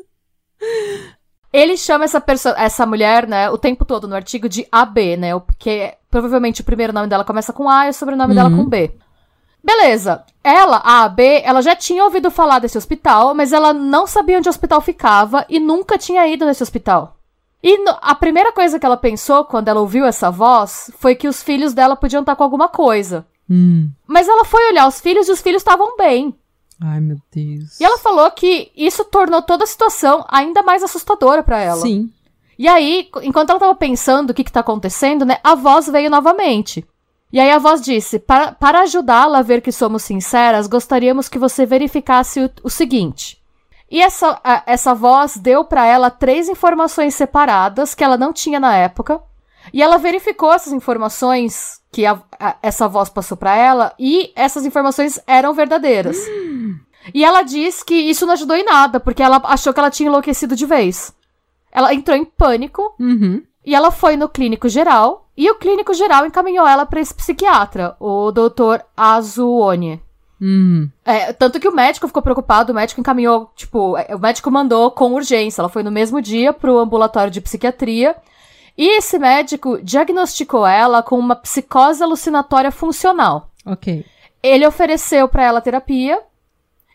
Ele 1.52 1.76
chama 1.76 2.04
essa, 2.04 2.22
essa 2.56 2.86
mulher, 2.86 3.26
né, 3.26 3.50
o 3.50 3.58
tempo 3.58 3.84
todo 3.84 4.08
no 4.08 4.14
artigo 4.14 4.48
de 4.48 4.66
AB, 4.72 5.16
né? 5.18 5.38
Porque 5.38 5.94
provavelmente 6.10 6.62
o 6.62 6.64
primeiro 6.64 6.94
nome 6.94 7.08
dela 7.08 7.24
começa 7.24 7.52
com 7.52 7.68
A 7.68 7.86
e 7.86 7.90
o 7.90 7.94
sobrenome 7.94 8.30
uhum. 8.30 8.36
dela 8.36 8.50
com 8.50 8.66
B. 8.66 8.90
Beleza. 9.62 10.24
Ela, 10.42 10.78
a 10.78 11.04
AB, 11.04 11.42
ela 11.44 11.60
já 11.60 11.76
tinha 11.76 12.04
ouvido 12.04 12.30
falar 12.30 12.58
desse 12.58 12.78
hospital, 12.78 13.34
mas 13.34 13.52
ela 13.52 13.72
não 13.72 14.06
sabia 14.06 14.38
onde 14.38 14.48
o 14.48 14.50
hospital 14.50 14.80
ficava 14.80 15.44
e 15.48 15.60
nunca 15.60 15.98
tinha 15.98 16.26
ido 16.26 16.46
nesse 16.46 16.62
hospital. 16.62 17.16
E 17.62 17.78
no, 17.78 17.96
a 18.00 18.14
primeira 18.14 18.52
coisa 18.52 18.78
que 18.78 18.84
ela 18.84 18.96
pensou 18.96 19.44
quando 19.44 19.68
ela 19.68 19.80
ouviu 19.80 20.04
essa 20.04 20.30
voz 20.30 20.90
foi 20.98 21.14
que 21.14 21.28
os 21.28 21.42
filhos 21.42 21.72
dela 21.72 21.94
podiam 21.94 22.20
estar 22.20 22.34
com 22.34 22.42
alguma 22.42 22.68
coisa. 22.68 23.24
Hum. 23.48 23.90
Mas 24.06 24.28
ela 24.28 24.44
foi 24.44 24.70
olhar 24.70 24.88
os 24.88 25.00
filhos 25.00 25.28
e 25.28 25.32
os 25.32 25.40
filhos 25.40 25.60
estavam 25.60 25.96
bem. 25.96 26.36
Ai, 26.80 27.00
meu 27.00 27.18
Deus. 27.32 27.78
E 27.78 27.84
ela 27.84 27.98
falou 27.98 28.28
que 28.32 28.72
isso 28.76 29.04
tornou 29.04 29.40
toda 29.42 29.62
a 29.62 29.66
situação 29.66 30.24
ainda 30.28 30.62
mais 30.62 30.82
assustadora 30.82 31.42
para 31.42 31.60
ela. 31.60 31.80
Sim. 31.80 32.10
E 32.58 32.66
aí, 32.66 33.08
enquanto 33.22 33.50
ela 33.50 33.60
tava 33.60 33.74
pensando 33.74 34.30
o 34.30 34.34
que 34.34 34.44
que 34.44 34.52
tá 34.52 34.60
acontecendo, 34.60 35.24
né, 35.24 35.38
a 35.44 35.54
voz 35.54 35.86
veio 35.88 36.10
novamente. 36.10 36.84
E 37.32 37.40
aí 37.40 37.50
a 37.50 37.58
voz 37.58 37.80
disse: 37.80 38.18
Para, 38.18 38.52
para 38.52 38.80
ajudá-la 38.80 39.38
a 39.38 39.42
ver 39.42 39.62
que 39.62 39.72
somos 39.72 40.02
sinceras, 40.02 40.66
gostaríamos 40.66 41.28
que 41.28 41.38
você 41.38 41.64
verificasse 41.64 42.40
o, 42.40 42.50
o 42.64 42.70
seguinte. 42.70 43.41
E 43.92 44.00
essa, 44.00 44.40
a, 44.42 44.62
essa 44.64 44.94
voz 44.94 45.36
deu 45.36 45.66
para 45.66 45.84
ela 45.84 46.10
três 46.10 46.48
informações 46.48 47.14
separadas 47.14 47.94
que 47.94 48.02
ela 48.02 48.16
não 48.16 48.32
tinha 48.32 48.58
na 48.58 48.74
época. 48.74 49.20
E 49.70 49.82
ela 49.82 49.98
verificou 49.98 50.50
essas 50.50 50.72
informações 50.72 51.82
que 51.92 52.06
a, 52.06 52.18
a, 52.40 52.56
essa 52.62 52.88
voz 52.88 53.10
passou 53.10 53.36
para 53.36 53.54
ela 53.54 53.92
e 53.98 54.32
essas 54.34 54.64
informações 54.64 55.20
eram 55.26 55.52
verdadeiras. 55.52 56.16
E 57.12 57.22
ela 57.22 57.42
diz 57.42 57.82
que 57.82 57.94
isso 57.94 58.24
não 58.24 58.32
ajudou 58.32 58.56
em 58.56 58.64
nada, 58.64 58.98
porque 58.98 59.22
ela 59.22 59.42
achou 59.44 59.74
que 59.74 59.80
ela 59.80 59.90
tinha 59.90 60.08
enlouquecido 60.08 60.56
de 60.56 60.64
vez. 60.64 61.12
Ela 61.70 61.92
entrou 61.92 62.16
em 62.16 62.24
pânico 62.24 62.94
uhum. 62.98 63.42
e 63.66 63.74
ela 63.74 63.90
foi 63.90 64.16
no 64.16 64.28
clínico 64.28 64.68
geral. 64.68 65.28
E 65.36 65.50
o 65.50 65.56
clínico 65.56 65.92
geral 65.92 66.24
encaminhou 66.24 66.66
ela 66.66 66.86
para 66.86 67.00
esse 67.00 67.12
psiquiatra, 67.12 67.96
o 68.00 68.30
doutor 68.30 68.84
Azuone. 68.96 70.00
Hum. 70.44 70.90
É, 71.04 71.32
tanto 71.32 71.60
que 71.60 71.68
o 71.68 71.74
médico 71.74 72.08
ficou 72.08 72.20
preocupado, 72.20 72.72
o 72.72 72.74
médico 72.74 73.00
encaminhou, 73.00 73.52
tipo, 73.54 73.96
é, 73.96 74.12
o 74.12 74.18
médico 74.18 74.50
mandou 74.50 74.90
com 74.90 75.12
urgência. 75.12 75.60
Ela 75.62 75.68
foi 75.68 75.84
no 75.84 75.90
mesmo 75.90 76.20
dia 76.20 76.52
pro 76.52 76.78
ambulatório 76.80 77.30
de 77.30 77.40
psiquiatria. 77.40 78.16
E 78.76 78.98
esse 78.98 79.18
médico 79.20 79.78
diagnosticou 79.82 80.66
ela 80.66 81.00
com 81.02 81.16
uma 81.16 81.36
psicose 81.36 82.02
alucinatória 82.02 82.72
funcional. 82.72 83.50
Ok. 83.64 84.04
Ele 84.42 84.66
ofereceu 84.66 85.28
para 85.28 85.44
ela 85.44 85.60
terapia 85.60 86.18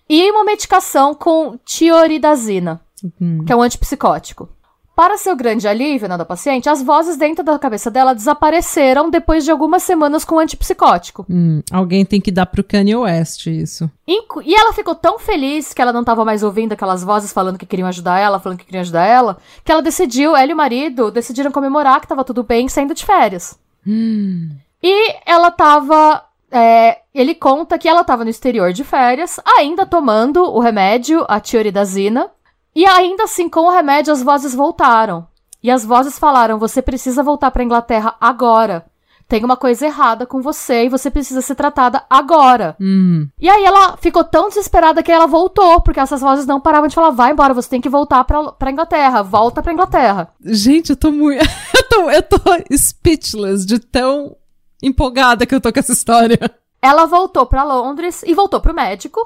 e 0.10 0.30
uma 0.30 0.44
medicação 0.44 1.13
com 1.16 1.58
tioridazina, 1.63 2.82
Hum. 3.22 3.46
que 3.46 3.54
é 3.54 3.56
um 3.56 3.62
antipsicótico. 3.62 4.50
Para 4.98 5.16
seu 5.16 5.36
grande 5.36 5.68
alívio, 5.68 6.10
né, 6.10 6.18
da 6.18 6.25
paciente, 6.25 6.68
as 6.68 6.82
vozes 6.82 7.18
dentro 7.18 7.46
da 7.46 7.60
cabeça 7.60 7.92
dela 7.92 8.16
desapareceram 8.16 9.12
depois 9.12 9.46
de 9.46 9.51
algumas 9.51 9.84
semanas 9.84 10.25
com 10.25 10.34
o 10.34 10.39
antipsicótico. 10.39 11.24
Hum. 11.30 11.62
Alguém 11.72 12.04
tem 12.04 12.20
que 12.20 12.32
dar 12.32 12.48
pro 12.48 12.63
Kanye 12.63 12.96
West 12.96 13.46
isso. 13.46 13.88
E 14.08 14.56
ela 14.56 14.74
ficou 14.74 14.96
tão 14.96 15.20
feliz 15.20 15.72
que 15.72 15.84
ela 15.84 15.94
não 15.94 16.04
tava 16.04 16.25
mais 16.25 16.42
ouvindo 16.42 16.74
aquelas 16.74 17.04
vozes 17.04 17.32
falando 17.32 17.60
que 17.60 17.66
queriam 17.68 17.88
ajudar 17.88 18.18
ela, 18.18 18.39
falando 18.39 18.58
que 18.58 18.66
queriam 18.66 18.82
ajudar 18.82 19.06
ela, 19.06 19.38
que 19.63 19.72
ela 19.72 19.84
decidiu, 19.84 20.36
ela 20.36 20.50
e 20.50 20.54
o 20.56 20.58
marido, 20.58 21.12
decidiram 21.12 21.51
comemorar 21.51 22.01
que 22.01 22.08
tava 22.08 22.24
tudo 22.24 22.42
bem, 22.42 22.68
saindo 22.68 22.96
de 22.96 23.06
férias. 23.06 23.56
Hum. 23.86 24.50
E 24.82 25.16
ela 25.27 25.51
tava. 25.51 26.24
é, 26.51 27.01
ele 27.13 27.36
conta 27.36 27.77
que 27.77 27.88
ela 27.88 28.04
tava 28.04 28.24
no 28.24 28.32
exterior 28.32 28.74
de 28.74 28.84
férias, 28.84 29.39
ainda 29.60 29.86
tomando 29.86 30.42
o 30.42 30.60
remédio, 30.60 31.24
a 31.27 31.39
tioridazina. 31.39 32.32
E 32.77 32.86
ainda 32.86 33.24
assim, 33.24 33.50
com 33.50 33.62
o 33.62 33.72
remédio, 33.72 34.13
as 34.13 34.22
vozes 34.22 34.53
voltaram. 34.53 35.25
E 35.63 35.72
as 35.72 35.84
vozes 35.84 36.19
falaram: 36.19 36.60
você 36.60 36.79
precisa 36.79 37.24
voltar 37.24 37.50
pra 37.50 37.63
Inglaterra 37.63 38.15
agora. 38.22 38.86
Tem 39.27 39.43
uma 39.43 39.57
coisa 39.57 39.88
errada 39.88 40.27
com 40.27 40.43
você 40.43 40.86
e 40.86 40.89
você 40.89 41.10
precisa 41.10 41.41
ser 41.41 41.55
tratada 41.55 42.03
agora. 42.07 42.77
Hum. 42.79 43.27
E 43.41 43.50
aí 43.50 43.65
ela 43.65 43.98
ficou 43.98 44.24
tão 44.24 44.48
desesperada 44.48 45.01
que 45.01 45.12
ela 45.12 45.25
voltou, 45.25 45.81
porque 45.81 46.00
essas 46.00 46.22
vozes 46.22 46.46
não 46.46 46.62
paravam 46.62 46.88
de 46.88 46.93
falar: 46.93 47.10
vai 47.10 47.31
embora, 47.31 47.51
você 47.51 47.67
tem 47.67 47.81
que 47.81 47.89
voltar 47.89 48.24
pra, 48.25 48.51
pra 48.51 48.69
Inglaterra, 48.69 49.24
volta 49.24 49.63
pra 49.63 49.74
Inglaterra. 49.74 50.31
Gente, 50.46 50.91
eu 50.91 50.96
tô 50.96 51.12
muito. 51.12 51.43
eu, 51.75 51.89
tô, 51.89 52.12
eu 52.12 52.22
tô 52.22 52.38
speechless 52.77 53.65
de 53.65 53.79
tão 53.79 54.36
empolgada 54.84 55.48
que 55.48 55.55
eu 55.55 55.60
tô 55.60 55.74
com 55.74 55.79
essa 55.79 55.93
história. 55.93 56.39
Ela 56.79 57.07
voltou 57.07 57.48
pra 57.48 57.63
Londres 57.63 58.22
e 58.22 58.36
voltou 58.36 58.62
pro 58.62 58.75
médico. 58.75 59.19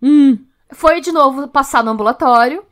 Hum. 0.00 0.38
Foi 0.70 1.00
de 1.00 1.10
novo 1.10 1.48
passar 1.48 1.82
no 1.82 1.90
ambulatório. 1.90 2.62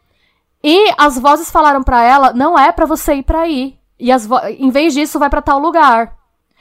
E 0.62 0.92
as 0.98 1.18
vozes 1.18 1.50
falaram 1.50 1.82
pra 1.82 2.02
ela: 2.02 2.32
não 2.32 2.58
é 2.58 2.70
pra 2.72 2.86
você 2.86 3.14
ir 3.14 3.22
pra 3.22 3.40
aí. 3.42 3.76
E 3.98 4.10
as 4.10 4.28
em 4.58 4.70
vez 4.70 4.94
disso, 4.94 5.18
vai 5.18 5.28
pra 5.30 5.42
tal 5.42 5.58
lugar. 5.58 6.14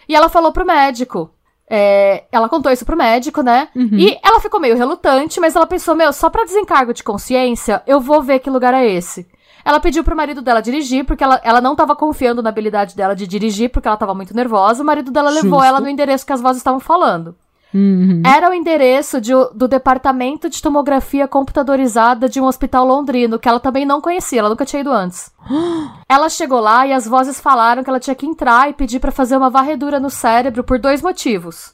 E 0.07 0.15
ela 0.15 0.29
falou 0.29 0.51
pro 0.51 0.65
médico. 0.65 1.31
É, 1.69 2.23
ela 2.31 2.49
contou 2.49 2.71
isso 2.71 2.83
pro 2.83 2.97
médico, 2.97 3.43
né? 3.43 3.69
E 3.99 4.17
ela 4.23 4.39
ficou 4.39 4.59
meio 4.59 4.75
relutante, 4.75 5.39
mas 5.39 5.55
ela 5.55 5.67
pensou: 5.67 5.95
meu, 5.95 6.11
só 6.11 6.29
pra 6.29 6.43
desencargo 6.43 6.93
de 6.93 7.03
consciência, 7.03 7.83
eu 7.85 7.99
vou 7.99 8.21
ver 8.21 8.39
que 8.39 8.49
lugar 8.49 8.73
é 8.73 8.89
esse. 8.89 9.27
Ela 9.63 9.79
pediu 9.79 10.03
pro 10.03 10.15
marido 10.15 10.41
dela 10.41 10.61
dirigir, 10.61 11.05
porque 11.05 11.23
ela, 11.23 11.39
ela 11.43 11.61
não 11.61 11.75
tava 11.75 11.95
confiando 11.95 12.41
na 12.41 12.49
habilidade 12.49 12.95
dela 12.95 13.15
de 13.15 13.27
dirigir, 13.27 13.69
porque 13.69 13.87
ela 13.87 13.97
tava 13.97 14.15
muito 14.15 14.35
nervosa. 14.35 14.81
O 14.81 14.85
marido 14.85 15.11
dela 15.11 15.29
levou 15.29 15.59
Justo. 15.59 15.63
ela 15.65 15.79
no 15.79 15.89
endereço 15.89 16.25
que 16.25 16.33
as 16.33 16.41
vozes 16.41 16.59
estavam 16.59 16.79
falando. 16.79 17.35
Uhum. 17.71 18.23
Era 18.25 18.49
o 18.49 18.53
endereço 18.53 19.21
de- 19.21 19.31
do 19.53 19.67
departamento 19.67 20.49
de 20.49 20.59
tomografia 20.61 21.27
computadorizada 21.27 22.27
de 22.27 22.41
um 22.41 22.45
hospital 22.45 22.83
londrino, 22.85 23.37
que 23.37 23.47
ela 23.47 23.59
também 23.59 23.85
não 23.85 24.01
conhecia, 24.01 24.39
ela 24.39 24.49
nunca 24.49 24.65
tinha 24.65 24.79
ido 24.81 24.91
antes. 24.91 25.31
ela 26.09 26.29
chegou 26.29 26.59
lá 26.59 26.87
e 26.87 26.93
as 26.93 27.05
vozes 27.07 27.39
falaram 27.39 27.83
que 27.83 27.89
ela 27.89 27.99
tinha 27.99 28.15
que 28.15 28.25
entrar 28.25 28.69
e 28.69 28.73
pedir 28.73 28.99
pra 28.99 29.11
fazer 29.11 29.37
uma 29.37 29.49
varredura 29.51 29.99
no 29.99 30.09
cérebro 30.09 30.63
por 30.63 30.79
dois 30.79 31.01
motivos. 31.01 31.73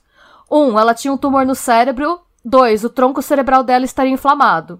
Um, 0.51 0.77
ela 0.77 0.93
tinha 0.93 1.13
um 1.13 1.17
tumor 1.17 1.45
no 1.45 1.55
cérebro. 1.55 2.19
Dois, 2.43 2.83
o 2.83 2.89
tronco 2.89 3.21
cerebral 3.21 3.63
dela 3.63 3.85
estaria 3.85 4.11
inflamado. 4.13 4.79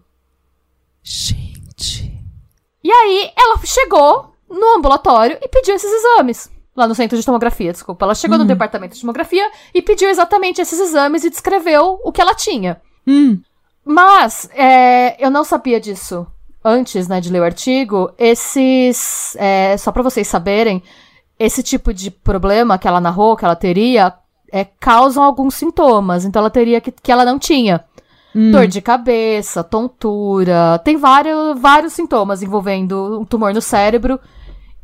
Gente. 1.02 2.12
E 2.84 2.92
aí 2.92 3.32
ela 3.38 3.58
chegou 3.66 4.34
no 4.50 4.76
ambulatório 4.76 5.38
e 5.42 5.48
pediu 5.48 5.76
esses 5.76 5.92
exames. 5.92 6.52
Lá 6.76 6.88
no 6.88 6.96
centro 6.96 7.18
de 7.18 7.26
tomografia, 7.26 7.72
desculpa. 7.72 8.06
Ela 8.06 8.14
chegou 8.14 8.38
no 8.38 8.44
departamento 8.44 8.96
de 8.96 9.02
tomografia 9.02 9.50
e 9.74 9.82
pediu 9.82 10.10
exatamente 10.10 10.60
esses 10.60 10.78
exames 10.78 11.24
e 11.24 11.30
descreveu 11.30 12.00
o 12.04 12.12
que 12.12 12.20
ela 12.20 12.36
tinha. 12.36 12.82
Hum. 13.08 13.40
Mas, 13.86 14.50
é, 14.54 15.16
eu 15.24 15.32
não 15.32 15.46
sabia 15.46 15.80
disso 15.80 16.28
antes, 16.64 17.08
né, 17.08 17.22
de 17.22 17.32
ler 17.32 17.40
o 17.40 17.46
artigo. 17.46 18.12
Esses, 18.18 19.38
é, 19.38 19.78
só 19.78 19.92
pra 19.92 20.04
vocês 20.04 20.28
saberem, 20.28 20.84
esse 21.40 21.64
tipo 21.64 21.94
de 21.94 22.12
problema 22.12 22.78
que 22.78 22.88
ela 22.88 23.00
narrou, 23.00 23.38
que 23.38 23.46
ela 23.46 23.56
teria, 23.56 24.14
é, 24.52 24.66
causam 24.66 25.24
alguns 25.24 25.56
sintomas. 25.56 26.26
Então 26.26 26.42
ela 26.42 26.50
teria 26.50 26.82
que, 26.82 26.92
que 26.92 27.12
ela 27.12 27.24
não 27.24 27.40
tinha. 27.40 27.86
Dor 28.52 28.68
de 28.68 28.82
cabeça, 28.82 29.64
tontura, 29.64 30.78
tem 30.84 30.98
vários, 30.98 31.58
vários 31.58 31.94
sintomas 31.94 32.44
envolvendo 32.44 33.22
um 33.22 33.24
tumor 33.24 33.54
no 33.54 33.62
cérebro 33.62 34.20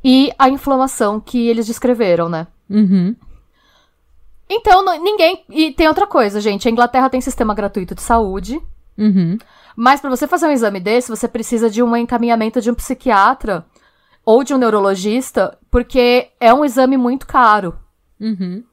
e 0.03 0.31
a 0.37 0.49
inflamação 0.49 1.19
que 1.19 1.47
eles 1.47 1.65
descreveram, 1.67 2.27
né? 2.29 2.47
Uhum. 2.69 3.15
Então, 4.49 4.83
não- 4.83 5.01
ninguém. 5.01 5.43
E 5.49 5.71
tem 5.71 5.87
outra 5.87 6.05
coisa, 6.05 6.41
gente. 6.41 6.67
A 6.67 6.71
Inglaterra 6.71 7.09
tem 7.09 7.21
sistema 7.21 7.53
gratuito 7.53 7.95
de 7.95 8.01
saúde. 8.01 8.59
Uhum. 8.97 9.37
Mas 9.75 10.01
pra 10.01 10.09
você 10.09 10.27
fazer 10.27 10.47
um 10.47 10.51
exame 10.51 10.79
desse, 10.79 11.09
você 11.09 11.27
precisa 11.27 11.69
de 11.69 11.81
um 11.81 11.95
encaminhamento 11.95 12.59
de 12.61 12.69
um 12.69 12.75
psiquiatra 12.75 13.65
ou 14.25 14.43
de 14.43 14.53
um 14.53 14.57
neurologista, 14.57 15.57
porque 15.71 16.27
é 16.39 16.53
um 16.53 16.63
exame 16.65 16.97
muito 16.97 17.25
caro 17.25 17.75
Uhum. 18.19 18.63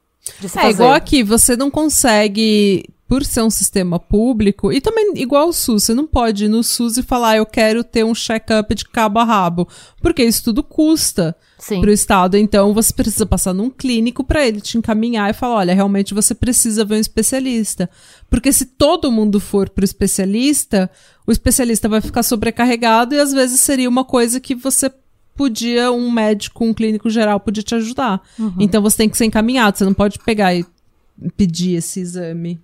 É 0.61 0.69
igual 0.69 0.93
aqui, 0.93 1.23
você 1.23 1.57
não 1.57 1.71
consegue, 1.71 2.87
por 3.09 3.25
ser 3.25 3.41
um 3.41 3.49
sistema 3.49 3.99
público, 3.99 4.71
e 4.71 4.79
também 4.79 5.13
igual 5.15 5.49
o 5.49 5.53
SUS, 5.53 5.85
você 5.85 5.95
não 5.95 6.05
pode 6.05 6.45
ir 6.45 6.47
no 6.47 6.63
SUS 6.63 6.97
e 6.97 7.01
falar, 7.01 7.37
eu 7.37 7.45
quero 7.45 7.83
ter 7.83 8.05
um 8.05 8.13
check-up 8.13 8.75
de 8.75 8.85
cabo 8.85 9.17
a 9.17 9.23
rabo, 9.23 9.67
porque 9.99 10.23
isso 10.23 10.43
tudo 10.43 10.61
custa 10.61 11.35
Sim. 11.57 11.81
pro 11.81 11.89
Estado, 11.89 12.37
então 12.37 12.71
você 12.71 12.93
precisa 12.93 13.25
passar 13.25 13.51
num 13.51 13.71
clínico 13.71 14.23
pra 14.23 14.47
ele 14.47 14.61
te 14.61 14.77
encaminhar 14.77 15.27
e 15.27 15.33
falar, 15.33 15.55
olha, 15.55 15.73
realmente 15.73 16.13
você 16.13 16.35
precisa 16.35 16.85
ver 16.85 16.97
um 16.97 16.99
especialista. 16.99 17.89
Porque 18.29 18.53
se 18.53 18.65
todo 18.65 19.11
mundo 19.11 19.39
for 19.39 19.69
pro 19.69 19.83
especialista, 19.83 20.87
o 21.25 21.31
especialista 21.31 21.89
vai 21.89 22.01
ficar 22.01 22.21
sobrecarregado 22.21 23.15
e 23.15 23.19
às 23.19 23.33
vezes 23.33 23.59
seria 23.59 23.89
uma 23.89 24.05
coisa 24.05 24.39
que 24.39 24.53
você 24.53 24.91
podia, 25.35 25.91
um 25.91 26.11
médico, 26.11 26.63
um 26.63 26.75
clínico 26.75 27.09
geral 27.09 27.39
podia 27.39 27.63
te 27.63 27.73
ajudar. 27.73 28.21
Então 28.59 28.83
você 28.83 28.97
tem 28.97 29.09
que 29.09 29.17
ser 29.17 29.25
encaminhado, 29.25 29.79
você 29.79 29.83
não 29.83 29.95
pode 29.95 30.19
pegar 30.19 30.53
e 30.53 30.63
pedir 31.35 31.73
esse 31.73 31.99
exame. 31.99 32.59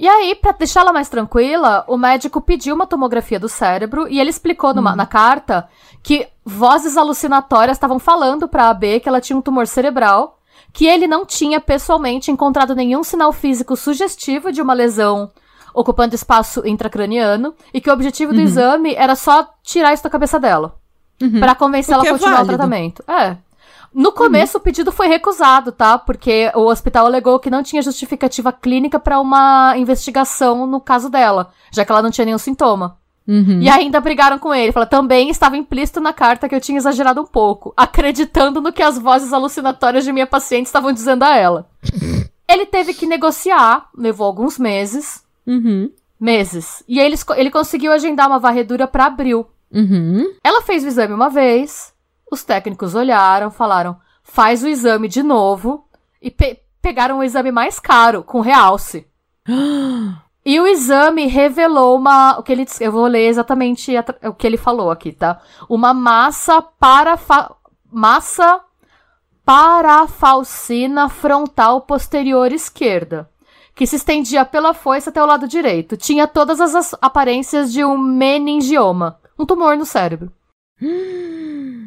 E 0.00 0.08
aí, 0.08 0.34
pra 0.34 0.52
deixar 0.52 0.80
ela 0.80 0.94
mais 0.94 1.10
tranquila, 1.10 1.84
o 1.86 1.98
médico 1.98 2.40
pediu 2.40 2.74
uma 2.74 2.86
tomografia 2.86 3.38
do 3.38 3.50
cérebro 3.50 4.08
e 4.08 4.18
ele 4.18 4.30
explicou 4.30 4.72
numa- 4.72 4.96
na 4.96 5.04
carta 5.04 5.68
que 6.02 6.26
vozes 6.42 6.96
alucinatórias 6.96 7.76
estavam 7.76 7.98
falando 7.98 8.48
pra 8.48 8.70
AB 8.70 8.98
que 9.00 9.08
ela 9.10 9.20
tinha 9.20 9.36
um 9.36 9.42
tumor 9.42 9.66
cerebral, 9.66 10.38
que 10.72 10.86
ele 10.86 11.06
não 11.06 11.26
tinha 11.26 11.60
pessoalmente 11.60 12.30
encontrado 12.30 12.74
nenhum 12.74 13.04
sinal 13.04 13.30
físico 13.30 13.76
sugestivo 13.76 14.50
de 14.50 14.62
uma 14.62 14.72
lesão 14.72 15.30
ocupando 15.74 16.14
espaço 16.14 16.66
intracraniano 16.66 17.54
e 17.74 17.78
que 17.80 17.90
o 17.90 17.92
objetivo 17.92 18.32
do 18.32 18.40
exame 18.40 18.94
era 18.94 19.14
só 19.14 19.50
tirar 19.62 19.92
isso 19.92 20.02
da 20.02 20.08
cabeça 20.10 20.40
dela. 20.40 20.76
Pra 21.38 21.54
convencer 21.54 21.94
O 21.94 21.96
ela 21.96 22.04
a 22.04 22.06
é 22.06 22.10
continuar 22.12 22.32
o 22.32 22.36
válido. 22.36 22.54
tratamento. 22.56 23.04
É. 23.06 23.36
No 23.92 24.12
começo, 24.12 24.58
o 24.58 24.60
pedido 24.60 24.92
foi 24.92 25.08
recusado, 25.08 25.72
tá? 25.72 25.98
Porque 25.98 26.50
o 26.54 26.66
hospital 26.66 27.06
alegou 27.06 27.40
que 27.40 27.50
não 27.50 27.62
tinha 27.62 27.82
justificativa 27.82 28.52
clínica 28.52 29.00
pra 29.00 29.20
uma 29.20 29.74
investigação 29.76 30.66
no 30.66 30.80
caso 30.80 31.10
dela, 31.10 31.52
já 31.72 31.84
que 31.84 31.90
ela 31.90 32.02
não 32.02 32.10
tinha 32.10 32.24
nenhum 32.24 32.38
sintoma. 32.38 32.98
Uhum. 33.26 33.60
E 33.60 33.68
ainda 33.68 34.00
brigaram 34.00 34.38
com 34.38 34.54
ele. 34.54 34.72
Falaram, 34.72 34.90
também 34.90 35.30
estava 35.30 35.56
implícito 35.56 36.00
na 36.00 36.12
carta 36.12 36.48
que 36.48 36.54
eu 36.54 36.60
tinha 36.60 36.78
exagerado 36.78 37.20
um 37.20 37.26
pouco, 37.26 37.72
acreditando 37.76 38.60
no 38.60 38.72
que 38.72 38.82
as 38.82 38.98
vozes 38.98 39.32
alucinatórias 39.32 40.04
de 40.04 40.12
minha 40.12 40.26
paciente 40.26 40.66
estavam 40.66 40.92
dizendo 40.92 41.24
a 41.24 41.36
ela. 41.36 41.68
ele 42.48 42.66
teve 42.66 42.94
que 42.94 43.06
negociar, 43.06 43.88
levou 43.96 44.26
alguns 44.26 44.58
meses. 44.58 45.22
Uhum. 45.46 45.90
Meses. 46.18 46.82
E 46.88 47.00
aí 47.00 47.06
ele, 47.06 47.16
ele 47.36 47.50
conseguiu 47.50 47.92
agendar 47.92 48.26
uma 48.26 48.38
varredura 48.38 48.86
pra 48.86 49.06
abril. 49.06 49.46
Uhum. 49.72 50.34
Ela 50.42 50.62
fez 50.62 50.82
o 50.82 50.88
exame 50.88 51.14
uma 51.14 51.30
vez, 51.30 51.89
os 52.30 52.44
técnicos 52.44 52.94
olharam, 52.94 53.50
falaram, 53.50 53.96
faz 54.22 54.62
o 54.62 54.68
exame 54.68 55.08
de 55.08 55.22
novo, 55.22 55.84
e 56.22 56.30
pe- 56.30 56.60
pegaram 56.80 57.18
o 57.18 57.22
exame 57.24 57.50
mais 57.50 57.78
caro, 57.78 58.22
com 58.22 58.40
realce. 58.40 59.06
E 60.42 60.58
o 60.58 60.66
exame 60.66 61.26
revelou 61.26 61.98
uma. 61.98 62.38
O 62.38 62.42
que 62.42 62.50
ele, 62.50 62.66
eu 62.80 62.90
vou 62.90 63.06
ler 63.06 63.26
exatamente 63.26 63.92
o 64.24 64.32
que 64.32 64.46
ele 64.46 64.56
falou 64.56 64.90
aqui, 64.90 65.12
tá? 65.12 65.38
Uma 65.68 65.92
massa 65.92 66.62
parafa, 66.62 67.54
massa 67.92 68.62
parafalcina 69.44 71.10
frontal 71.10 71.82
posterior 71.82 72.52
esquerda, 72.52 73.28
que 73.74 73.86
se 73.86 73.96
estendia 73.96 74.44
pela 74.46 74.72
foice 74.72 75.10
até 75.10 75.22
o 75.22 75.26
lado 75.26 75.46
direito. 75.46 75.94
Tinha 75.94 76.26
todas 76.26 76.58
as 76.58 76.74
as 76.74 76.94
aparências 77.02 77.70
de 77.70 77.84
um 77.84 77.98
meningioma, 77.98 79.20
um 79.38 79.44
tumor 79.44 79.76
no 79.76 79.84
cérebro. 79.84 80.32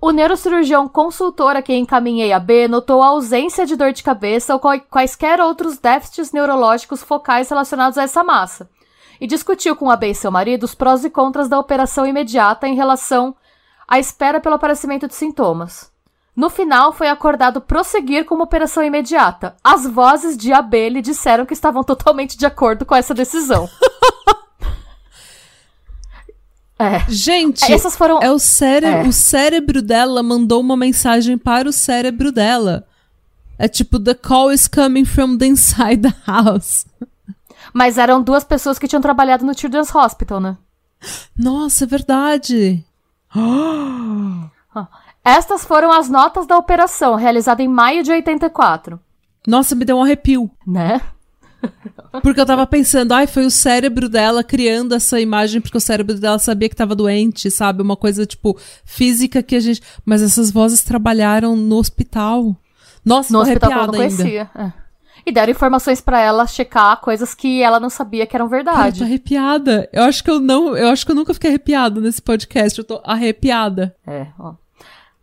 O 0.00 0.10
neurocirurgião 0.10 0.86
consultor 0.86 1.56
a 1.56 1.62
quem 1.62 1.80
encaminhei 1.80 2.32
a 2.32 2.38
B 2.38 2.68
notou 2.68 3.02
a 3.02 3.08
ausência 3.08 3.64
de 3.64 3.76
dor 3.76 3.92
de 3.92 4.02
cabeça 4.02 4.54
ou 4.54 4.60
quaisquer 4.60 5.40
outros 5.40 5.78
déficits 5.78 6.32
neurológicos 6.32 7.02
focais 7.02 7.48
relacionados 7.48 7.96
a 7.96 8.02
essa 8.02 8.22
massa, 8.22 8.68
e 9.18 9.26
discutiu 9.26 9.74
com 9.74 9.90
a 9.90 9.96
B 9.96 10.10
e 10.10 10.14
seu 10.14 10.30
marido 10.30 10.64
os 10.64 10.74
prós 10.74 11.04
e 11.04 11.10
contras 11.10 11.48
da 11.48 11.58
operação 11.58 12.06
imediata 12.06 12.68
em 12.68 12.74
relação 12.74 13.34
à 13.88 13.98
espera 13.98 14.38
pelo 14.38 14.56
aparecimento 14.56 15.08
de 15.08 15.14
sintomas. 15.14 15.90
No 16.36 16.50
final, 16.50 16.92
foi 16.92 17.08
acordado 17.08 17.62
prosseguir 17.62 18.26
com 18.26 18.34
uma 18.34 18.44
operação 18.44 18.84
imediata. 18.84 19.56
As 19.64 19.86
vozes 19.86 20.36
de 20.36 20.52
AB 20.52 20.90
lhe 20.90 21.00
disseram 21.00 21.46
que 21.46 21.54
estavam 21.54 21.82
totalmente 21.82 22.36
de 22.36 22.44
acordo 22.44 22.84
com 22.84 22.94
essa 22.94 23.14
decisão. 23.14 23.66
É. 26.78 27.10
Gente, 27.10 27.72
essas 27.72 27.96
foram. 27.96 28.20
É 28.22 28.30
o, 28.30 28.38
cére 28.38 28.86
é. 28.86 29.02
o 29.02 29.12
cérebro 29.12 29.80
dela 29.80 30.22
mandou 30.22 30.60
uma 30.60 30.76
mensagem 30.76 31.38
para 31.38 31.68
o 31.68 31.72
cérebro 31.72 32.30
dela. 32.30 32.86
É 33.58 33.66
tipo, 33.66 33.98
the 33.98 34.14
call 34.14 34.52
is 34.52 34.68
coming 34.68 35.06
from 35.06 35.38
the 35.38 35.46
inside 35.46 36.02
the 36.02 36.14
house. 36.26 36.84
Mas 37.72 37.96
eram 37.96 38.22
duas 38.22 38.44
pessoas 38.44 38.78
que 38.78 38.86
tinham 38.86 39.00
trabalhado 39.00 39.44
no 39.44 39.58
Children's 39.58 39.94
Hospital, 39.94 40.40
né? 40.40 40.58
Nossa, 41.36 41.84
é 41.84 41.86
verdade. 41.86 42.84
Estas 45.24 45.64
foram 45.64 45.90
as 45.90 46.08
notas 46.08 46.46
da 46.46 46.56
operação, 46.56 47.16
realizada 47.16 47.62
em 47.62 47.68
maio 47.68 48.02
de 48.02 48.12
84. 48.12 49.00
Nossa, 49.46 49.74
me 49.74 49.84
deu 49.84 49.96
um 49.96 50.02
arrepio. 50.02 50.50
Né? 50.66 51.00
Porque 52.22 52.40
eu 52.40 52.46
tava 52.46 52.66
pensando, 52.66 53.12
ai, 53.12 53.26
foi 53.26 53.44
o 53.44 53.50
cérebro 53.50 54.08
dela 54.08 54.42
criando 54.42 54.94
essa 54.94 55.20
imagem, 55.20 55.60
porque 55.60 55.76
o 55.76 55.80
cérebro 55.80 56.14
dela 56.14 56.38
sabia 56.38 56.68
que 56.68 56.76
tava 56.76 56.94
doente, 56.94 57.50
sabe? 57.50 57.82
Uma 57.82 57.96
coisa, 57.96 58.24
tipo, 58.24 58.58
física 58.84 59.42
que 59.42 59.56
a 59.56 59.60
gente. 59.60 59.82
Mas 60.04 60.22
essas 60.22 60.50
vozes 60.50 60.82
trabalharam 60.82 61.56
no 61.56 61.76
hospital. 61.76 62.56
Nossa, 63.04 63.32
no 63.32 63.40
hospital 63.40 63.70
que 63.70 63.74
ela 63.74 63.86
não 63.86 63.94
conhecia. 63.94 64.50
É. 64.54 64.72
E 65.24 65.32
deram 65.32 65.50
informações 65.50 66.00
para 66.00 66.20
ela 66.20 66.46
checar 66.46 67.00
coisas 67.00 67.34
que 67.34 67.60
ela 67.60 67.80
não 67.80 67.90
sabia 67.90 68.26
que 68.26 68.36
eram 68.36 68.48
verdade. 68.48 69.00
Eu 69.00 69.04
tô 69.04 69.04
arrepiada. 69.04 69.88
Eu 69.92 70.04
acho 70.04 70.22
que 70.22 70.30
eu 70.30 70.38
não. 70.38 70.76
Eu 70.76 70.88
acho 70.88 71.04
que 71.04 71.10
eu 71.10 71.16
nunca 71.16 71.34
fiquei 71.34 71.50
arrepiada 71.50 72.00
nesse 72.00 72.22
podcast. 72.22 72.78
Eu 72.78 72.84
tô 72.84 73.00
arrepiada. 73.04 73.94
É, 74.06 74.28
ó. 74.38 74.54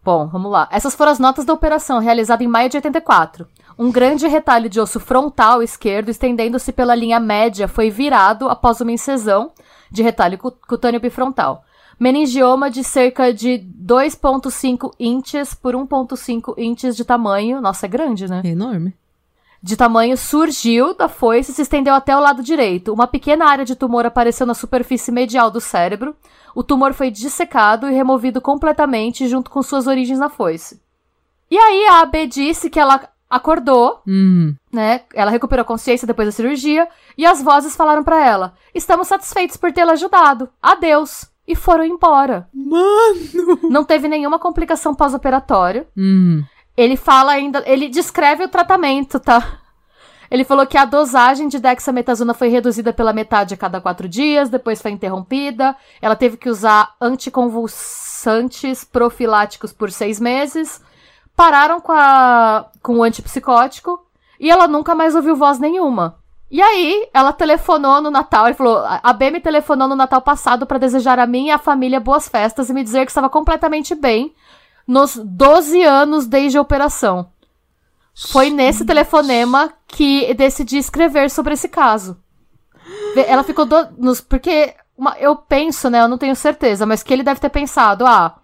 Bom, 0.03 0.27
vamos 0.27 0.51
lá. 0.51 0.67
Essas 0.69 0.95
foram 0.95 1.12
as 1.12 1.19
notas 1.19 1.45
da 1.45 1.53
operação, 1.53 2.00
realizada 2.00 2.43
em 2.43 2.48
maio 2.48 2.69
de 2.69 2.77
84. 2.77 3.48
Um 3.79 3.89
grande 3.89 4.27
retalho 4.27 4.69
de 4.69 4.79
osso 4.79 5.00
frontal 5.00 5.63
esquerdo, 5.63 6.10
estendendo-se 6.10 6.74
pela 6.74 6.93
linha 6.93 7.19
média, 7.19 7.67
foi 7.67 7.89
virado 7.89 8.50
após 8.50 8.81
uma 8.81 8.91
incisão 8.91 9.51
de 9.89 10.03
retalho 10.03 10.38
cutâneo 10.38 11.00
bifrontal. 11.00 11.63
Meningioma 12.00 12.69
de 12.69 12.83
cerca 12.83 13.33
de 13.33 13.65
2,5 13.81 14.91
inches 15.00 15.53
por 15.53 15.74
1,5 15.74 16.53
inches 16.57 16.98
de 16.98 17.05
tamanho. 17.05 17.62
Nossa, 17.62 17.86
é 17.86 17.89
grande, 17.89 18.27
né? 18.27 18.41
É 18.43 18.50
enorme. 18.50 18.93
De 19.63 19.77
tamanho 19.77 20.17
surgiu 20.17 20.93
da 20.93 21.08
foice 21.08 21.51
e 21.51 21.53
se 21.55 21.62
estendeu 21.62 21.93
até 21.93 22.13
o 22.13 22.20
lado 22.20 22.43
direito. 22.43 22.91
Uma 22.91 23.08
pequena 23.08 23.46
área 23.46 23.63
de 23.63 23.77
tumor 23.77 24.05
apareceu 24.05 24.46
na 24.46 24.53
superfície 24.53 25.10
medial 25.10 25.50
do 25.50 25.62
cérebro. 25.62 26.13
O 26.53 26.62
tumor 26.62 26.93
foi 26.93 27.10
dissecado 27.10 27.89
e 27.89 27.93
removido 27.93 28.41
completamente 28.41 29.25
junto 29.25 29.50
com 29.50 29.63
suas 29.63 29.88
origens 29.88 30.20
na 30.20 30.27
foice. 30.27 30.82
E 31.50 31.58
aí 31.58 31.86
a 31.86 32.01
AB 32.01 32.27
disse 32.27 32.70
que 32.70 32.77
ela 32.77 33.08
acordou, 33.29 34.01
hum. 34.05 34.53
né? 34.70 35.03
Ela 35.13 35.32
recuperou 35.32 35.62
a 35.62 35.65
consciência 35.65 36.05
depois 36.05 36.27
da 36.27 36.34
cirurgia 36.34 36.86
e 37.17 37.25
as 37.25 37.41
vozes 37.41 37.74
falaram 37.74 38.03
para 38.03 38.22
ela: 38.22 38.55
"Estamos 38.75 39.08
satisfeitos 39.08 39.55
por 39.55 39.72
tê-la 39.72 39.93
ajudado. 39.93 40.50
Adeus." 40.62 41.32
E 41.48 41.55
foram 41.55 41.86
embora. 41.86 42.48
Mano! 42.53 43.60
Não 43.70 43.84
teve 43.84 44.08
nenhuma 44.08 44.39
complicação 44.39 44.96
pós-operatória. 44.96 45.88
Hum. 45.96 46.43
Ele 46.75 46.95
fala 46.95 47.33
ainda, 47.33 47.63
ele 47.65 47.87
descreve 47.87 48.43
o 48.43 48.49
tratamento, 48.49 49.19
tá? 49.19 49.59
Ele 50.29 50.43
falou 50.43 50.65
que 50.65 50.77
a 50.77 50.85
dosagem 50.85 51.47
de 51.47 51.59
dexametasona 51.59 52.33
foi 52.33 52.47
reduzida 52.47 52.91
pela 52.91 53.13
metade 53.13 53.53
a 53.53 53.57
cada 53.57 53.79
quatro 53.79 54.09
dias, 54.09 54.49
depois 54.49 54.81
foi 54.81 54.89
interrompida. 54.89 55.75
Ela 56.01 56.15
teve 56.15 56.37
que 56.37 56.49
usar 56.49 56.95
anticonvulsantes 56.99 58.83
profiláticos 58.83 59.71
por 59.71 59.91
seis 59.91 60.19
meses 60.19 60.81
pararam 61.35 61.79
com, 61.79 61.91
a, 61.91 62.65
com 62.81 62.97
o 62.97 63.03
antipsicótico 63.03 64.03
e 64.39 64.49
ela 64.49 64.67
nunca 64.67 64.95
mais 64.95 65.15
ouviu 65.15 65.36
voz 65.36 65.59
nenhuma. 65.59 66.17
E 66.49 66.62
aí, 66.62 67.09
ela 67.13 67.33
telefonou 67.33 67.99
no 68.01 68.12
Natal 68.12 68.47
e 68.47 68.53
falou: 68.53 68.83
A 68.86 69.13
B 69.13 69.31
me 69.31 69.39
telefonou 69.39 69.88
no 69.88 69.95
Natal 69.95 70.21
passado 70.21 70.67
para 70.67 70.77
desejar 70.77 71.17
a 71.17 71.25
mim 71.25 71.47
e 71.47 71.51
a 71.51 71.57
família 71.57 71.99
boas 71.99 72.27
festas 72.27 72.69
e 72.69 72.73
me 72.73 72.83
dizer 72.83 73.05
que 73.05 73.12
estava 73.12 73.29
completamente 73.29 73.95
bem 73.95 74.33
nos 74.88 75.15
12 75.15 75.84
anos 75.84 76.28
desde 76.28 76.58
a 76.58 76.62
operação. 76.62 77.28
Foi 78.15 78.50
nesse 78.50 78.86
telefonema 78.86 79.74
que 79.88 80.34
decidi 80.34 80.78
escrever 80.78 81.30
sobre 81.30 81.54
esse 81.54 81.67
caso. 81.67 82.17
Ela 83.15 83.43
ficou. 83.43 83.65
Do, 83.65 83.88
nos, 83.98 84.22
porque 84.22 84.76
uma, 84.98 85.17
eu 85.17 85.36
penso, 85.36 85.89
né? 85.89 86.02
Eu 86.02 86.08
não 86.08 86.17
tenho 86.17 86.36
certeza, 86.36 86.86
mas 86.86 87.02
que 87.02 87.12
ele 87.13 87.24
deve 87.24 87.39
ter 87.39 87.50
pensado: 87.50 88.06
ah, 88.06 88.36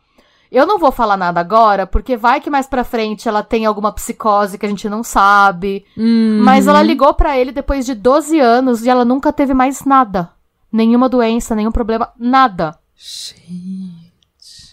eu 0.51 0.65
não 0.65 0.79
vou 0.79 0.91
falar 0.91 1.17
nada 1.17 1.39
agora, 1.39 1.85
porque 1.85 2.17
vai 2.17 2.41
que 2.41 2.49
mais 2.49 2.65
pra 2.65 2.83
frente 2.83 3.27
ela 3.27 3.43
tem 3.43 3.65
alguma 3.65 3.91
psicose 3.91 4.57
que 4.57 4.65
a 4.65 4.69
gente 4.69 4.89
não 4.89 5.03
sabe. 5.03 5.85
Uhum. 5.95 6.41
Mas 6.43 6.65
ela 6.67 6.81
ligou 6.81 7.13
para 7.13 7.37
ele 7.37 7.51
depois 7.51 7.85
de 7.85 7.93
12 7.93 8.39
anos 8.39 8.83
e 8.83 8.89
ela 8.89 9.05
nunca 9.05 9.31
teve 9.31 9.53
mais 9.53 9.85
nada. 9.85 10.31
Nenhuma 10.71 11.09
doença, 11.09 11.55
nenhum 11.55 11.71
problema, 11.71 12.11
nada. 12.17 12.77
Gente. 12.95 13.98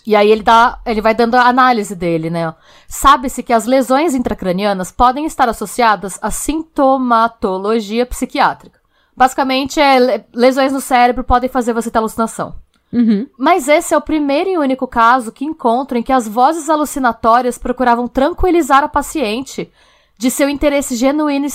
E 0.06 0.14
aí 0.14 0.30
ele 0.30 0.42
dá, 0.42 0.78
ele 0.86 1.00
vai 1.00 1.14
dando 1.14 1.34
a 1.34 1.48
análise 1.48 1.96
dele, 1.96 2.30
né? 2.30 2.54
Sabe-se 2.86 3.42
que 3.42 3.52
as 3.52 3.66
lesões 3.66 4.14
intracranianas 4.14 4.92
podem 4.92 5.26
estar 5.26 5.48
associadas 5.48 6.18
à 6.22 6.30
sintomatologia 6.30 8.06
psiquiátrica. 8.06 8.78
Basicamente, 9.16 9.80
é, 9.80 10.24
lesões 10.32 10.72
no 10.72 10.80
cérebro 10.80 11.24
podem 11.24 11.48
fazer 11.48 11.72
você 11.72 11.90
ter 11.90 11.98
alucinação. 11.98 12.54
Uhum. 12.92 13.26
Mas 13.36 13.66
esse 13.66 13.94
é 13.94 13.96
o 13.96 14.00
primeiro 14.00 14.50
e 14.50 14.58
único 14.58 14.86
caso 14.86 15.32
que 15.32 15.44
encontro 15.44 15.98
em 15.98 16.02
que 16.02 16.12
as 16.12 16.28
vozes 16.28 16.70
alucinatórias 16.70 17.58
procuravam 17.58 18.06
tranquilizar 18.06 18.84
a 18.84 18.88
paciente 18.88 19.72
de 20.16 20.30
seu 20.30 20.48
interesse 20.48 20.94
genuíno 20.94 21.46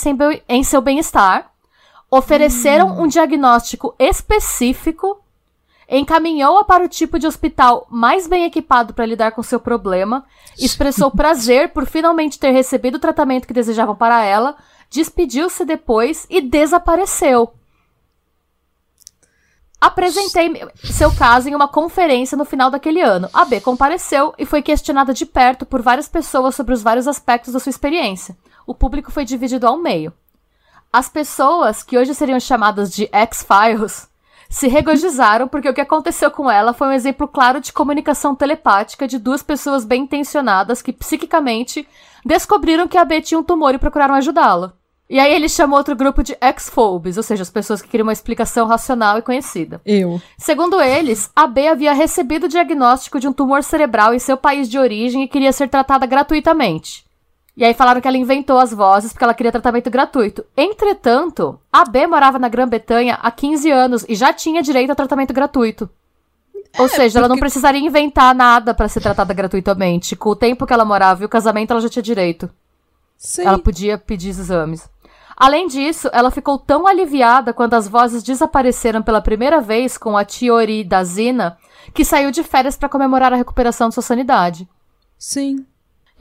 em 0.49 0.63
seu 0.63 0.81
bem-estar, 0.81 1.51
ofereceram 2.09 2.89
uhum. 2.89 3.03
um 3.03 3.07
diagnóstico 3.07 3.95
específico, 3.97 5.20
encaminhou-a 5.97 6.63
para 6.63 6.85
o 6.85 6.87
tipo 6.87 7.19
de 7.19 7.27
hospital 7.27 7.85
mais 7.89 8.25
bem 8.25 8.45
equipado 8.45 8.93
para 8.93 9.05
lidar 9.05 9.31
com 9.31 9.43
seu 9.43 9.59
problema, 9.59 10.25
expressou 10.57 11.11
prazer 11.11 11.69
por 11.69 11.85
finalmente 11.85 12.39
ter 12.39 12.51
recebido 12.51 12.95
o 12.95 12.99
tratamento 12.99 13.45
que 13.45 13.53
desejavam 13.53 13.95
para 13.95 14.23
ela, 14.23 14.55
despediu-se 14.89 15.65
depois 15.65 16.25
e 16.29 16.41
desapareceu. 16.41 17.53
Apresentei 19.81 20.53
seu 20.83 21.11
caso 21.13 21.49
em 21.49 21.55
uma 21.55 21.67
conferência 21.67 22.37
no 22.37 22.45
final 22.45 22.69
daquele 22.69 23.01
ano. 23.01 23.27
A 23.33 23.43
B 23.43 23.59
compareceu 23.59 24.31
e 24.37 24.45
foi 24.45 24.61
questionada 24.61 25.11
de 25.11 25.25
perto 25.25 25.65
por 25.65 25.81
várias 25.81 26.07
pessoas 26.07 26.53
sobre 26.55 26.75
os 26.75 26.83
vários 26.83 27.07
aspectos 27.07 27.51
da 27.51 27.59
sua 27.59 27.71
experiência. 27.71 28.37
O 28.67 28.75
público 28.75 29.11
foi 29.11 29.25
dividido 29.25 29.65
ao 29.65 29.77
meio. 29.77 30.13
As 30.93 31.09
pessoas, 31.09 31.81
que 31.81 31.97
hoje 31.97 32.13
seriam 32.13 32.39
chamadas 32.39 32.91
de 32.91 33.09
X-Files, 33.11 34.10
se 34.51 34.67
regozijaram 34.67 35.47
porque 35.47 35.69
o 35.69 35.73
que 35.73 35.79
aconteceu 35.79 36.29
com 36.29 36.51
ela 36.51 36.73
foi 36.73 36.89
um 36.89 36.91
exemplo 36.91 37.25
claro 37.25 37.61
de 37.61 37.71
comunicação 37.71 38.35
telepática 38.35 39.07
de 39.07 39.17
duas 39.17 39.41
pessoas 39.41 39.85
bem 39.85 40.03
intencionadas 40.03 40.81
que 40.81 40.91
psiquicamente 40.91 41.87
descobriram 42.25 42.85
que 42.85 42.97
a 42.97 43.05
B 43.05 43.21
tinha 43.21 43.39
um 43.39 43.43
tumor 43.43 43.73
e 43.73 43.79
procuraram 43.79 44.13
ajudá-la. 44.13 44.73
E 45.09 45.19
aí 45.19 45.33
ele 45.33 45.47
chamou 45.47 45.77
outro 45.77 45.95
grupo 45.95 46.21
de 46.21 46.37
ex-phobes, 46.41 47.17
ou 47.17 47.23
seja, 47.23 47.43
as 47.43 47.49
pessoas 47.49 47.81
que 47.81 47.87
queriam 47.87 48.05
uma 48.05 48.13
explicação 48.13 48.67
racional 48.67 49.17
e 49.17 49.21
conhecida. 49.21 49.81
Eu. 49.85 50.21
Segundo 50.37 50.81
eles, 50.81 51.29
a 51.35 51.47
B 51.47 51.67
havia 51.67 51.93
recebido 51.93 52.45
o 52.45 52.49
diagnóstico 52.49 53.19
de 53.19 53.27
um 53.27 53.33
tumor 53.33 53.63
cerebral 53.63 54.13
em 54.13 54.19
seu 54.19 54.37
país 54.37 54.69
de 54.69 54.77
origem 54.77 55.23
e 55.23 55.27
queria 55.27 55.51
ser 55.51 55.69
tratada 55.69 56.05
gratuitamente. 56.05 57.05
E 57.55 57.65
aí 57.65 57.73
falaram 57.73 57.99
que 57.99 58.07
ela 58.07 58.17
inventou 58.17 58.57
as 58.57 58.73
vozes 58.73 59.11
porque 59.11 59.23
ela 59.23 59.33
queria 59.33 59.51
tratamento 59.51 59.89
gratuito. 59.89 60.45
Entretanto, 60.55 61.59
a 61.71 61.83
B 61.83 62.07
morava 62.07 62.39
na 62.39 62.47
Grã-Bretanha 62.47 63.19
há 63.21 63.29
15 63.29 63.69
anos 63.69 64.05
e 64.07 64.15
já 64.15 64.31
tinha 64.31 64.61
direito 64.61 64.91
a 64.91 64.95
tratamento 64.95 65.33
gratuito. 65.33 65.89
Ou 66.79 66.85
é, 66.85 66.87
seja, 66.87 67.03
porque... 67.03 67.17
ela 67.17 67.27
não 67.27 67.37
precisaria 67.37 67.85
inventar 67.85 68.33
nada 68.33 68.73
para 68.73 68.87
ser 68.87 69.01
tratada 69.01 69.33
gratuitamente. 69.33 70.15
Com 70.15 70.29
o 70.29 70.35
tempo 70.35 70.65
que 70.65 70.73
ela 70.73 70.85
morava 70.85 71.21
e 71.21 71.25
o 71.25 71.29
casamento, 71.29 71.71
ela 71.71 71.81
já 71.81 71.89
tinha 71.89 72.01
direito. 72.01 72.49
Sim. 73.17 73.45
Ela 73.45 73.59
podia 73.59 73.97
pedir 73.97 74.29
exames. 74.29 74.89
Além 75.35 75.67
disso, 75.67 76.09
ela 76.13 76.31
ficou 76.31 76.57
tão 76.57 76.87
aliviada 76.87 77.53
quando 77.53 77.73
as 77.73 77.87
vozes 77.87 78.23
desapareceram 78.23 79.01
pela 79.01 79.21
primeira 79.21 79.59
vez 79.59 79.97
com 79.97 80.15
a 80.15 80.23
tioridazina 80.23 81.57
que 81.93 82.05
saiu 82.05 82.31
de 82.31 82.43
férias 82.43 82.77
para 82.77 82.89
comemorar 82.89 83.33
a 83.33 83.35
recuperação 83.35 83.89
de 83.89 83.95
sua 83.95 84.03
sanidade. 84.03 84.67
Sim. 85.17 85.65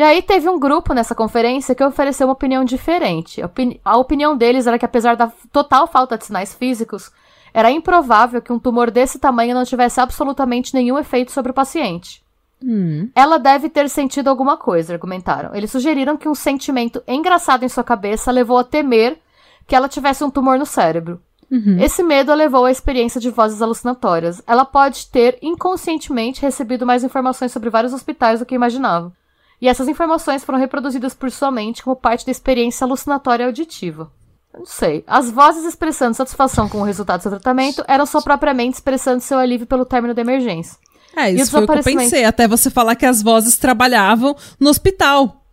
E 0.01 0.03
aí 0.03 0.23
teve 0.23 0.49
um 0.49 0.59
grupo 0.59 0.95
nessa 0.95 1.15
conferência 1.15 1.75
que 1.75 1.85
ofereceu 1.85 2.27
uma 2.27 2.33
opinião 2.33 2.65
diferente. 2.65 3.43
A, 3.43 3.45
opini 3.45 3.79
a 3.85 3.99
opinião 3.99 4.35
deles 4.35 4.67
era 4.67 4.79
que 4.79 4.85
apesar 4.87 5.15
da 5.15 5.31
total 5.53 5.87
falta 5.87 6.17
de 6.17 6.25
sinais 6.25 6.55
físicos, 6.55 7.13
era 7.53 7.71
improvável 7.71 8.41
que 8.41 8.51
um 8.51 8.59
tumor 8.59 8.91
desse 8.91 9.19
tamanho 9.19 9.55
não 9.55 9.63
tivesse 9.63 10.01
absolutamente 10.01 10.73
nenhum 10.73 10.99
efeito 10.99 11.31
sobre 11.31 11.51
o 11.51 11.55
paciente. 11.55 12.23
Hum. 12.65 13.11
Ela 13.15 13.39
deve 13.39 13.69
ter 13.69 13.91
sentido 13.91 14.29
alguma 14.29 14.57
coisa, 14.57 14.95
argumentaram. 14.95 15.55
Eles 15.55 15.71
sugeriram 15.71 16.17
que 16.17 16.31
um 16.31 16.35
sentimento 16.35 17.03
engraçado 17.07 17.65
em 17.65 17.69
sua 17.69 17.85
cabeça 17.85 18.33
levou 18.33 18.57
a 18.57 18.65
temer 18.65 19.19
que 19.67 19.77
ela 19.77 19.87
tivesse 19.87 20.25
um 20.25 20.31
tumor 20.31 20.59
no 20.59 20.65
cérebro. 20.65 21.21
Uhum. 21.51 21.79
Esse 21.79 22.03
medo 22.03 22.33
a 22.33 22.35
levou 22.35 22.65
à 22.65 22.71
experiência 22.71 23.21
de 23.21 23.29
vozes 23.29 23.61
alucinatórias. 23.61 24.41
Ela 24.47 24.65
pode 24.65 25.09
ter 25.09 25.37
inconscientemente 25.43 26.41
recebido 26.41 26.87
mais 26.87 27.05
informações 27.05 27.53
sobre 27.53 27.69
vários 27.69 27.93
hospitais 27.93 28.41
do 28.41 28.47
que 28.47 28.55
imaginava. 28.55 29.13
E 29.61 29.69
essas 29.69 29.89
informações 29.89 30.43
foram 30.43 30.59
reproduzidas 30.59 31.15
por 31.15 31.31
sua 31.31 31.51
mente 31.51 31.83
como 31.83 31.95
parte 31.95 32.25
da 32.25 32.33
experiência 32.33 32.85
alucinatória 32.85 33.47
auditiva. 33.47 34.11
Eu 34.55 34.61
Não 34.61 34.67
sei. 34.67 35.05
As 35.07 35.31
vozes 35.31 35.65
expressando 35.65 36.17
satisfação 36.17 36.69
com 36.69 36.81
o 36.81 36.85
resultado 36.85 37.21
do 37.21 37.23
seu 37.23 37.31
tratamento 37.31 37.85
eram 37.87 38.07
sua 38.07 38.23
própria 38.23 38.55
mente 38.55 38.75
expressando 38.75 39.21
seu 39.21 39.39
alívio 39.39 39.67
pelo 39.67 39.85
término 39.85 40.15
da 40.15 40.23
emergência. 40.23 40.77
É, 41.15 41.31
E 41.31 41.37
isso 41.37 41.51
o 41.51 41.51
foi 41.51 41.65
o 41.65 41.67
que 41.67 41.79
eu 41.79 41.99
pensei. 41.99 42.25
Até 42.25 42.49
você 42.49 42.71
falar 42.71 42.97
que 42.97 43.05
as 43.05 43.23
vozes 43.23 43.59
trabalhavam 43.59 44.35
no 44.59 44.71
hospital. 44.71 45.45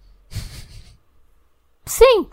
Sim. 1.85 2.27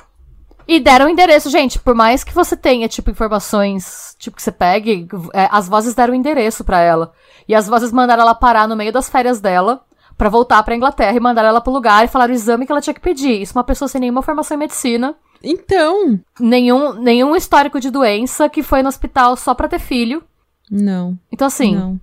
E 0.66 0.80
deram 0.80 1.08
endereço, 1.08 1.50
gente. 1.50 1.78
Por 1.78 1.94
mais 1.94 2.24
que 2.24 2.32
você 2.32 2.56
tenha, 2.56 2.88
tipo, 2.88 3.10
informações, 3.10 4.14
tipo, 4.18 4.36
que 4.36 4.42
você 4.42 4.52
pegue, 4.52 5.06
é, 5.32 5.48
as 5.50 5.68
vozes 5.68 5.94
deram 5.94 6.14
endereço 6.14 6.64
pra 6.64 6.80
ela. 6.80 7.12
E 7.46 7.54
as 7.54 7.66
vozes 7.66 7.92
mandaram 7.92 8.22
ela 8.22 8.34
parar 8.34 8.66
no 8.66 8.76
meio 8.76 8.92
das 8.92 9.08
férias 9.08 9.40
dela 9.40 9.84
pra 10.16 10.28
voltar 10.28 10.62
pra 10.62 10.76
Inglaterra 10.76 11.16
e 11.16 11.20
mandaram 11.20 11.48
ela 11.48 11.60
pro 11.60 11.72
lugar 11.72 12.04
e 12.04 12.08
falaram 12.08 12.32
o 12.32 12.36
exame 12.36 12.66
que 12.66 12.72
ela 12.72 12.80
tinha 12.80 12.94
que 12.94 13.00
pedir. 13.00 13.40
Isso 13.42 13.56
uma 13.56 13.64
pessoa 13.64 13.88
sem 13.88 14.00
nenhuma 14.00 14.22
formação 14.22 14.54
em 14.56 14.60
medicina, 14.60 15.16
Então. 15.42 16.18
nenhum, 16.40 16.92
nenhum 16.94 17.34
histórico 17.36 17.80
de 17.80 17.90
doença, 17.90 18.48
que 18.48 18.62
foi 18.62 18.82
no 18.82 18.88
hospital 18.88 19.36
só 19.36 19.54
pra 19.54 19.68
ter 19.68 19.78
filho. 19.78 20.22
Não. 20.70 21.18
Então, 21.30 21.46
assim, 21.46 21.74
Não. 21.74 22.00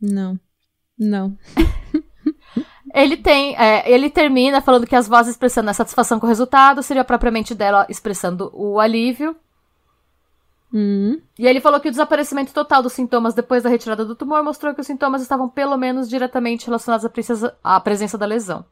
Não. 0.00 0.40
Não. 0.98 1.38
Ele 2.94 3.16
tem. 3.16 3.56
é, 3.56 3.90
ele 3.90 4.08
termina 4.08 4.60
falando 4.60 4.86
que 4.86 4.94
as 4.94 5.08
vozes 5.08 5.32
expressando 5.32 5.68
a 5.68 5.74
satisfação 5.74 6.20
com 6.20 6.26
o 6.26 6.28
resultado 6.28 6.80
seria 6.80 7.02
propriamente 7.02 7.52
dela 7.52 7.84
expressando 7.88 8.50
o 8.54 8.78
alívio. 8.78 9.34
Hum. 10.74 11.20
E 11.38 11.46
ele 11.46 11.60
falou 11.60 11.78
que 11.78 11.86
o 11.86 11.90
desaparecimento 11.90 12.52
total 12.52 12.82
dos 12.82 12.92
sintomas 12.92 13.32
depois 13.32 13.62
da 13.62 13.70
retirada 13.70 14.04
do 14.04 14.16
tumor 14.16 14.42
mostrou 14.42 14.74
que 14.74 14.80
os 14.80 14.86
sintomas 14.86 15.22
estavam 15.22 15.48
pelo 15.48 15.76
menos 15.76 16.08
diretamente 16.08 16.66
relacionados 16.66 17.06
à, 17.06 17.08
presença- 17.08 17.56
à 17.62 17.78
presença 17.78 18.18
da 18.18 18.26
lesão. 18.26 18.64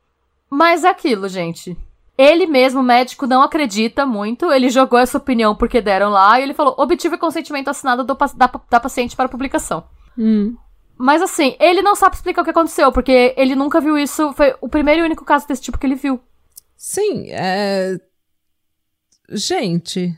Mas 0.51 0.83
é 0.83 0.88
aquilo, 0.88 1.29
gente. 1.29 1.77
Ele 2.19 2.45
mesmo, 2.47 2.83
médico, 2.83 3.27
não 3.27 3.41
acredita 3.41 4.05
muito. 4.05 4.51
Ele 4.51 4.69
jogou 4.69 4.99
essa 4.99 5.17
opinião 5.17 5.55
porque 5.55 5.81
deram 5.81 6.11
lá 6.11 6.41
e 6.41 6.43
ele 6.43 6.55
falou: 6.55 6.75
obtive 6.77 7.17
consentimento 7.17 7.69
assinado 7.69 8.03
do 8.03 8.15
da, 8.15 8.51
da 8.69 8.81
paciente 8.81 9.15
para 9.15 9.29
publicação. 9.29 9.85
Hum. 10.19 10.57
Mas 10.99 11.23
assim, 11.23 11.57
ele 11.59 11.83
não 11.83 11.95
sabe 11.95 12.17
explicar 12.17 12.43
o 12.43 12.45
que 12.45 12.51
aconteceu, 12.51 12.93
porque 12.93 13.33
ele 13.37 13.55
nunca 13.55 13.81
viu 13.81 13.97
isso. 13.97 14.33
Foi 14.35 14.55
o 14.61 14.69
primeiro 14.69 15.03
e 15.03 15.05
único 15.05 15.25
caso 15.25 15.47
desse 15.47 15.62
tipo 15.62 15.79
que 15.79 15.87
ele 15.87 15.95
viu. 15.95 16.21
Sim, 16.77 17.27
é. 17.31 17.99
Gente, 19.31 20.15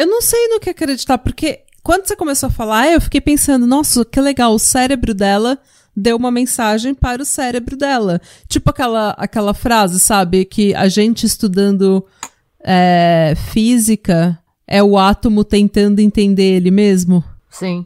eu 0.00 0.06
não 0.06 0.22
sei 0.22 0.48
no 0.48 0.58
que 0.58 0.70
acreditar, 0.70 1.18
porque 1.18 1.60
quando 1.82 2.06
você 2.06 2.16
começou 2.16 2.46
a 2.46 2.50
falar, 2.50 2.90
eu 2.90 3.00
fiquei 3.00 3.20
pensando, 3.20 3.66
nossa, 3.66 4.04
que 4.04 4.20
legal, 4.20 4.54
o 4.54 4.58
cérebro 4.58 5.12
dela 5.12 5.58
deu 5.94 6.16
uma 6.16 6.30
mensagem 6.30 6.94
para 6.94 7.20
o 7.20 7.26
cérebro 7.26 7.76
dela. 7.76 8.18
Tipo 8.48 8.70
aquela, 8.70 9.10
aquela 9.10 9.52
frase, 9.52 10.00
sabe? 10.00 10.46
Que 10.46 10.74
a 10.74 10.88
gente 10.88 11.26
estudando 11.26 12.02
é, 12.64 13.34
física 13.52 14.38
é 14.66 14.82
o 14.82 14.96
átomo 14.96 15.44
tentando 15.44 16.00
entender 16.00 16.56
ele 16.56 16.70
mesmo. 16.70 17.22
Sim. 17.50 17.84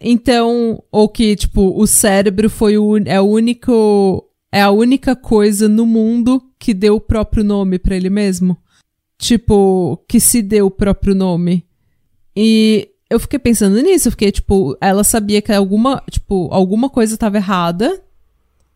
Então, 0.00 0.80
ou 0.92 1.08
que, 1.08 1.34
tipo, 1.34 1.76
o 1.76 1.86
cérebro 1.88 2.48
foi 2.48 2.78
o, 2.78 2.96
é 2.98 3.20
o 3.20 3.24
único. 3.24 4.24
É 4.52 4.62
a 4.62 4.70
única 4.70 5.16
coisa 5.16 5.68
no 5.68 5.84
mundo 5.84 6.40
que 6.58 6.72
deu 6.72 6.94
o 6.96 7.00
próprio 7.00 7.42
nome 7.42 7.78
pra 7.78 7.96
ele 7.96 8.08
mesmo. 8.08 8.56
Tipo, 9.18 10.02
que 10.08 10.20
se 10.20 10.40
deu 10.40 10.66
o 10.66 10.70
próprio 10.70 11.14
nome. 11.14 11.66
E 12.36 12.88
eu 13.10 13.18
fiquei 13.18 13.38
pensando 13.38 13.80
nisso, 13.82 14.10
fiquei, 14.10 14.30
tipo, 14.30 14.76
ela 14.80 15.02
sabia 15.02 15.42
que 15.42 15.52
alguma, 15.52 16.02
tipo, 16.10 16.48
alguma 16.52 16.88
coisa 16.88 17.16
tava 17.16 17.36
errada. 17.36 18.00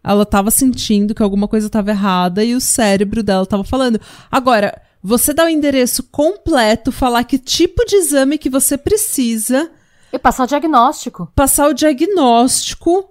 Ela 0.03 0.27
tava 0.27 0.51
sentindo 0.51 1.15
que 1.15 1.23
alguma 1.23 1.47
coisa 1.47 1.71
tava 1.71 1.91
errada 1.91 2.43
e 2.43 2.57
o 2.57 2.61
cérebro 2.61 3.23
dela 3.23 3.47
tava 3.47 3.63
falando. 3.63 4.01
Agora, 4.31 4.83
você 5.03 5.33
dá 5.33 5.45
o 5.45 5.49
endereço 5.49 6.03
completo, 6.05 6.91
falar 6.91 7.25
que 7.25 7.39
tipo 7.39 7.85
de 7.85 7.97
exame 7.97 8.39
que 8.39 8.51
você 8.51 8.77
precisa 8.77 9.71
E 10.13 10.19
passar 10.19 10.45
o 10.45 10.47
diagnóstico. 10.47 11.31
passar 11.35 11.69
o 11.69 11.75
diagnóstico 11.75 13.11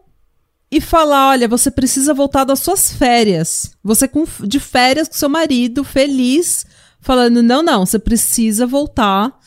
e 0.71 0.79
falar, 0.79 1.31
olha, 1.31 1.47
você 1.49 1.69
precisa 1.69 2.13
voltar 2.13 2.45
das 2.45 2.59
suas 2.59 2.91
férias. 2.91 3.75
Você 3.83 4.07
com, 4.07 4.25
de 4.41 4.59
férias 4.59 5.07
com 5.09 5.13
seu 5.13 5.27
marido, 5.27 5.83
feliz, 5.83 6.65
falando, 7.01 7.41
não, 7.43 7.61
não, 7.61 7.85
você 7.85 7.99
precisa 7.99 8.65
voltar. 8.65 9.37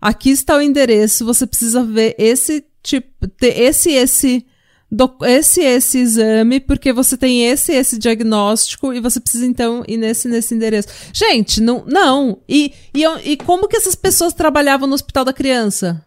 Aqui 0.00 0.30
está 0.30 0.56
o 0.56 0.60
endereço, 0.60 1.24
você 1.24 1.46
precisa 1.46 1.82
ver 1.82 2.14
esse 2.18 2.64
tipo, 2.82 3.26
ter 3.28 3.58
esse 3.58 3.90
esse 3.92 4.44
doc- 4.90 5.22
esse 5.22 5.62
esse 5.62 5.98
exame, 5.98 6.60
porque 6.60 6.92
você 6.92 7.16
tem 7.16 7.46
esse 7.46 7.72
esse 7.72 7.98
diagnóstico 7.98 8.92
e 8.92 9.00
você 9.00 9.18
precisa 9.18 9.46
então 9.46 9.82
ir 9.88 9.96
nesse 9.96 10.28
nesse 10.28 10.54
endereço. 10.54 10.88
Gente, 11.12 11.60
não, 11.62 11.84
não. 11.86 12.38
E, 12.46 12.74
e, 12.92 13.04
e 13.24 13.36
como 13.38 13.66
que 13.66 13.76
essas 13.76 13.94
pessoas 13.94 14.34
trabalhavam 14.34 14.86
no 14.86 14.94
hospital 14.94 15.24
da 15.24 15.32
criança? 15.32 16.04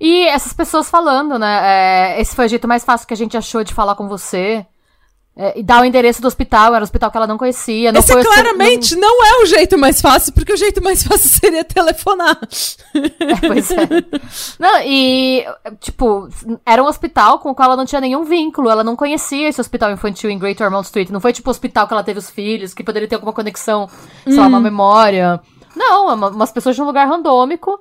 E 0.00 0.26
essas 0.26 0.52
pessoas 0.52 0.90
falando, 0.90 1.38
né? 1.38 2.16
é, 2.16 2.20
esse 2.20 2.34
foi 2.34 2.46
o 2.46 2.48
jeito 2.48 2.68
mais 2.68 2.84
fácil 2.84 3.06
que 3.06 3.14
a 3.14 3.16
gente 3.16 3.36
achou 3.36 3.64
de 3.64 3.72
falar 3.72 3.94
com 3.94 4.08
você. 4.08 4.66
É, 5.38 5.58
e 5.60 5.62
dar 5.62 5.82
o 5.82 5.84
endereço 5.84 6.22
do 6.22 6.28
hospital, 6.28 6.74
era 6.74 6.82
um 6.82 6.82
hospital 6.82 7.10
que 7.10 7.16
ela 7.18 7.26
não 7.26 7.36
conhecia. 7.36 7.92
Não 7.92 8.00
Esse 8.00 8.10
foi 8.10 8.22
o- 8.22 8.24
claramente 8.24 8.96
não 8.96 9.22
é 9.22 9.42
o 9.42 9.46
jeito 9.46 9.76
mais 9.76 10.00
fácil, 10.00 10.32
porque 10.32 10.50
o 10.54 10.56
jeito 10.56 10.82
mais 10.82 11.02
fácil 11.02 11.28
seria 11.40 11.62
telefonar. 11.62 12.38
É, 12.94 13.46
pois 13.46 13.70
é. 13.70 13.86
Não, 14.58 14.80
e, 14.82 15.44
tipo, 15.78 16.26
era 16.64 16.82
um 16.82 16.86
hospital 16.86 17.38
com 17.38 17.50
o 17.50 17.54
qual 17.54 17.66
ela 17.66 17.76
não 17.76 17.84
tinha 17.84 18.00
nenhum 18.00 18.24
vínculo. 18.24 18.70
Ela 18.70 18.82
não 18.82 18.96
conhecia 18.96 19.46
esse 19.48 19.60
hospital 19.60 19.90
infantil 19.92 20.30
em 20.30 20.38
Great 20.38 20.62
Ormond 20.62 20.86
Street. 20.86 21.10
Não 21.10 21.20
foi, 21.20 21.34
tipo, 21.34 21.48
o 21.48 21.52
hospital 21.52 21.86
que 21.86 21.92
ela 21.92 22.02
teve 22.02 22.18
os 22.18 22.30
filhos, 22.30 22.72
que 22.72 22.82
poderia 22.82 23.06
ter 23.06 23.16
alguma 23.16 23.32
conexão, 23.34 23.88
sei 24.24 24.36
lá, 24.36 24.46
uma 24.46 24.58
memória. 24.60 25.38
Não, 25.76 26.10
é 26.10 26.14
uma- 26.14 26.28
umas 26.30 26.50
pessoas 26.50 26.74
de 26.74 26.80
um 26.80 26.86
lugar 26.86 27.06
randômico 27.06 27.78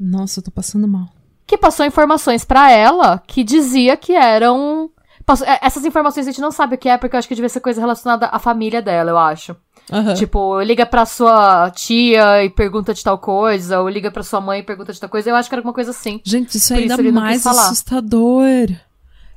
Nossa, 0.00 0.40
eu 0.40 0.44
tô 0.44 0.50
passando 0.50 0.88
mal. 0.88 1.06
que 1.46 1.58
passou 1.58 1.84
informações 1.84 2.46
pra 2.46 2.70
ela 2.70 3.22
que 3.26 3.44
dizia 3.44 3.94
que 3.94 4.14
eram. 4.14 4.88
Passou- 5.24 5.46
é, 5.46 5.58
Essas 5.62 5.84
informações 5.84 6.26
a 6.26 6.30
gente 6.30 6.40
não 6.40 6.50
sabe 6.50 6.74
o 6.74 6.78
que 6.78 6.88
é, 6.88 6.96
porque 6.98 7.14
eu 7.16 7.18
acho 7.18 7.28
que 7.28 7.34
devia 7.34 7.48
ser 7.48 7.60
coisa 7.60 7.80
relacionada 7.80 8.26
à 8.26 8.38
família 8.38 8.80
dela, 8.82 9.10
eu 9.10 9.18
acho. 9.18 9.56
Aham. 9.92 10.14
Tipo, 10.14 10.60
liga 10.62 10.86
pra 10.86 11.04
sua 11.04 11.70
tia 11.70 12.42
e 12.44 12.48
pergunta 12.50 12.94
de 12.94 13.02
tal 13.04 13.18
coisa, 13.18 13.80
ou 13.80 13.88
liga 13.88 14.10
pra 14.10 14.22
sua 14.22 14.40
mãe 14.40 14.60
e 14.60 14.62
pergunta 14.62 14.92
de 14.92 14.98
tal 15.00 15.08
coisa. 15.10 15.28
Eu 15.30 15.36
acho 15.36 15.48
que 15.48 15.54
era 15.54 15.60
alguma 15.60 15.74
coisa 15.74 15.90
assim. 15.90 16.20
Gente, 16.24 16.56
isso 16.56 16.72
é 16.72 16.78
ainda 16.78 16.94
isso 16.94 17.12
mais 17.12 17.46
assustador. 17.46 18.68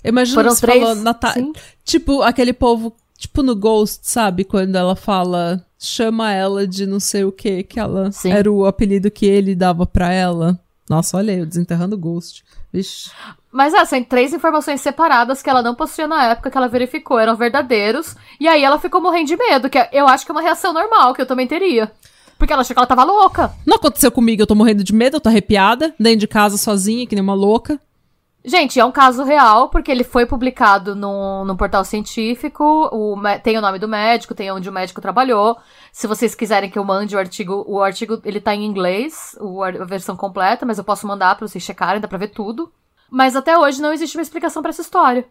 Imagina 0.04 0.36
Foram 0.43 0.56
três. 0.56 0.82
falou. 0.84 1.54
Tipo, 1.84 2.21
aquele 2.21 2.54
povo, 2.54 2.95
tipo 3.17 3.43
no 3.43 3.56
Ghost, 3.56 4.00
sabe? 4.04 4.45
Quando 4.45 4.76
ela 4.76 4.95
fala, 4.95 5.65
chama 5.78 6.32
ela 6.32 6.65
de 6.65 6.86
não 6.86 7.00
sei 7.00 7.26
o 7.26 7.32
que, 7.32 7.63
que 7.63 7.80
ela 7.80 8.12
Sim. 8.12 8.32
era 8.32 8.50
o 8.50 8.65
apelido 8.65 9.12
que 9.12 9.26
ele 9.26 9.54
dava 9.56 9.86
pra 9.86 10.13
ela. 10.13 10.58
Nossa, 10.89 11.17
olha 11.17 11.34
aí, 11.34 11.39
eu 11.39 11.45
desenterrando 11.45 11.95
o 11.95 12.00
Ghost. 12.00 12.45
Vixe. 12.71 13.12
Mas 13.58 13.74
é, 13.74 13.84
são 13.86 14.04
três 14.04 14.36
informações 14.36 14.82
separadas 14.82 15.41
que 15.41 15.50
ela 15.50 15.63
não 15.63 15.74
possuía 15.74 16.08
na 16.08 16.26
época 16.26 16.52
que 16.52 16.56
ela 16.56 16.67
verificou, 16.67 17.17
eram 17.17 17.36
verdadeiros. 17.36 18.15
E 18.39 18.48
aí 18.48 18.63
ela 18.63 18.78
ficou 18.78 19.02
morrendo 19.02 19.26
de 19.26 19.36
medo, 19.36 19.67
que 19.67 19.80
eu 19.91 20.08
acho 20.08 20.24
que 20.24 20.32
é 20.32 20.36
uma 20.36 20.43
reação 20.43 20.72
normal, 20.72 21.12
que 21.15 21.24
eu 21.24 21.26
também 21.26 21.48
teria. 21.48 21.91
Porque 22.38 22.54
ela 22.54 22.62
achou 22.62 22.76
que 22.76 22.80
ela 22.80 22.86
tava 22.86 23.04
louca. 23.04 23.52
Não 23.65 23.78
aconteceu 23.78 24.12
comigo, 24.12 24.43
eu 24.43 24.46
tô 24.46 24.54
morrendo 24.54 24.84
de 24.84 24.93
medo, 24.93 25.17
eu 25.17 25.20
tô 25.20 25.28
arrepiada, 25.28 25.91
dentro 26.00 26.20
de 26.20 26.28
casa 26.28 26.56
sozinha, 26.56 27.08
que 27.08 27.15
nem 27.15 27.24
uma 27.24 27.34
louca. 27.34 27.82
Gente, 28.46 28.80
é 28.80 28.86
um 28.86 28.91
caso 28.91 29.24
real, 29.24 29.70
porque 29.70 29.89
ele 29.89 30.04
foi 30.04 30.28
publicado 30.28 30.96
no, 30.96 31.43
no 31.43 31.58
portal 31.58 31.84
científico, 31.84 32.63
o, 32.63 33.15
tem 33.41 33.58
o 33.58 33.62
nome 33.62 33.80
do 33.80 33.88
médico, 33.88 34.36
tem 34.36 34.52
onde 34.52 34.70
o 34.70 34.72
médico 34.72 35.02
trabalhou. 35.02 35.58
Se 35.91 36.06
vocês 36.06 36.36
quiserem 36.36 36.70
que 36.70 36.78
eu 36.78 36.86
mande 36.86 37.15
o 37.15 37.20
artigo, 37.20 37.65
o 37.67 37.82
artigo 37.82 38.22
ele 38.24 38.39
tá 38.39 38.54
em 38.54 38.63
inglês, 38.63 39.36
o 39.41 39.63
a 39.63 39.72
versão 39.84 40.15
completa, 40.15 40.63
mas 40.63 40.78
eu 40.78 40.84
posso 40.84 41.08
mandar 41.08 41.36
pra 41.36 41.48
vocês 41.48 41.63
checarem, 41.63 42.00
dá 42.00 42.08
pra 42.08 42.20
ver 42.20 42.28
tudo. 42.28 42.72
Mas 43.10 43.36
até 43.36 43.58
hoje 43.58 43.82
não 43.82 43.93
existe 43.93 44.17
uma 44.17 44.22
explicação 44.22 44.62
pra 44.62 44.70
essa 44.70 44.82
história. 44.82 45.28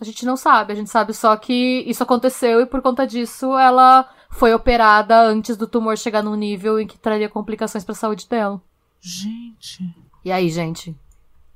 A 0.00 0.04
gente 0.04 0.24
não 0.24 0.36
sabe, 0.36 0.72
a 0.72 0.76
gente 0.76 0.88
sabe 0.88 1.12
só 1.12 1.36
que 1.36 1.84
isso 1.86 2.02
aconteceu 2.02 2.60
e 2.60 2.66
por 2.66 2.80
conta 2.80 3.06
disso 3.06 3.58
ela 3.58 4.08
foi 4.30 4.54
operada 4.54 5.20
antes 5.20 5.56
do 5.56 5.66
tumor 5.66 5.98
chegar 5.98 6.22
num 6.22 6.34
nível 6.34 6.80
em 6.80 6.86
que 6.86 6.98
traria 6.98 7.28
complicações 7.28 7.84
pra 7.84 7.94
saúde 7.94 8.26
dela. 8.28 8.62
Gente. 9.00 9.84
E 10.24 10.32
aí, 10.32 10.48
gente? 10.48 10.96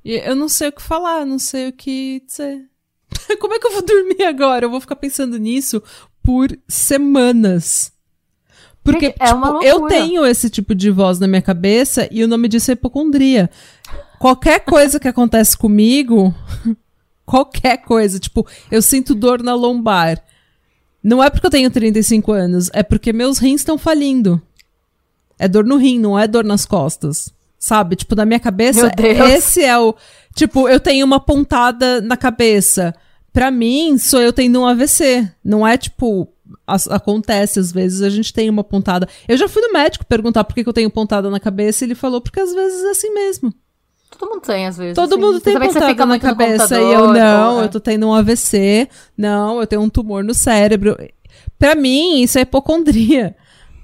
Eu 0.03 0.35
não 0.35 0.47
sei 0.47 0.69
o 0.69 0.71
que 0.71 0.81
falar, 0.81 1.25
não 1.25 1.39
sei 1.39 1.69
o 1.69 1.73
que 1.73 2.21
dizer. 2.27 2.69
Como 3.39 3.53
é 3.53 3.59
que 3.59 3.65
eu 3.65 3.71
vou 3.71 3.81
dormir 3.81 4.23
agora? 4.23 4.65
Eu 4.65 4.69
vou 4.69 4.81
ficar 4.81 4.95
pensando 4.95 5.39
nisso 5.39 5.81
por 6.21 6.55
semanas. 6.67 7.91
Porque, 8.85 9.07
Gente, 9.07 9.17
é 9.19 9.33
uma 9.33 9.47
tipo, 9.47 9.63
eu 9.63 9.87
tenho 9.87 10.23
esse 10.23 10.47
tipo 10.47 10.75
de 10.75 10.91
voz 10.91 11.17
na 11.19 11.27
minha 11.27 11.41
cabeça 11.41 12.07
e 12.11 12.23
o 12.23 12.27
nome 12.27 12.47
disso 12.47 12.69
é 12.69 12.73
hipocondria. 12.73 13.49
Qualquer 14.19 14.59
coisa 14.59 14.99
que 14.99 15.07
acontece 15.07 15.57
comigo, 15.57 16.31
qualquer 17.25 17.77
coisa. 17.77 18.19
Tipo, 18.19 18.45
eu 18.69 18.83
sinto 18.83 19.15
dor 19.15 19.41
na 19.41 19.55
lombar. 19.55 20.23
Não 21.03 21.23
é 21.23 21.31
porque 21.31 21.47
eu 21.47 21.51
tenho 21.51 21.71
35 21.71 22.31
anos, 22.31 22.69
é 22.73 22.83
porque 22.83 23.11
meus 23.11 23.39
rins 23.39 23.61
estão 23.61 23.75
falindo. 23.75 24.39
É 25.39 25.47
dor 25.47 25.65
no 25.65 25.77
rim, 25.77 25.97
não 25.97 26.17
é 26.17 26.27
dor 26.27 26.43
nas 26.43 26.63
costas. 26.63 27.33
Sabe? 27.57 27.95
Tipo, 27.95 28.13
na 28.13 28.23
minha 28.23 28.39
cabeça, 28.39 28.91
esse 29.33 29.63
é 29.63 29.75
o. 29.79 29.95
Tipo, 30.35 30.69
eu 30.69 30.79
tenho 30.79 31.03
uma 31.03 31.19
pontada 31.19 32.01
na 32.01 32.15
cabeça. 32.15 32.93
Pra 33.33 33.49
mim, 33.49 33.97
sou 33.97 34.21
eu 34.21 34.31
tendo 34.31 34.61
um 34.61 34.67
AVC. 34.67 35.27
Não 35.43 35.67
é 35.67 35.75
tipo. 35.75 36.31
Acontece, 36.67 37.59
às 37.59 37.71
vezes 37.71 38.01
a 38.01 38.09
gente 38.09 38.33
tem 38.33 38.49
uma 38.49 38.63
pontada. 38.63 39.07
Eu 39.27 39.37
já 39.37 39.47
fui 39.47 39.61
no 39.61 39.73
médico 39.73 40.05
perguntar 40.05 40.43
por 40.43 40.53
que, 40.53 40.63
que 40.63 40.69
eu 40.69 40.73
tenho 40.73 40.89
pontada 40.89 41.29
na 41.29 41.39
cabeça 41.39 41.83
e 41.83 41.87
ele 41.87 41.95
falou, 41.95 42.21
porque 42.21 42.39
às 42.39 42.53
vezes 42.53 42.83
é 42.83 42.89
assim 42.91 43.13
mesmo. 43.13 43.53
Todo 44.17 44.29
mundo 44.29 44.41
tem, 44.41 44.67
às 44.67 44.77
vezes. 44.77 44.95
Todo 44.95 45.13
assim. 45.13 45.21
mundo 45.21 45.41
tem 45.41 45.59
pontada 45.59 46.05
na 46.05 46.19
cabeça. 46.19 46.79
E 46.79 46.93
eu, 46.93 47.13
não, 47.13 47.61
eu 47.61 47.69
tô 47.69 47.79
tendo 47.79 48.07
um 48.07 48.13
AVC. 48.13 48.87
Não, 49.17 49.59
eu 49.59 49.67
tenho 49.67 49.81
um 49.81 49.89
tumor 49.89 50.23
no 50.23 50.33
cérebro. 50.33 50.95
Pra 51.59 51.75
mim, 51.75 52.21
isso 52.21 52.37
é 52.37 52.41
hipocondria. 52.41 53.35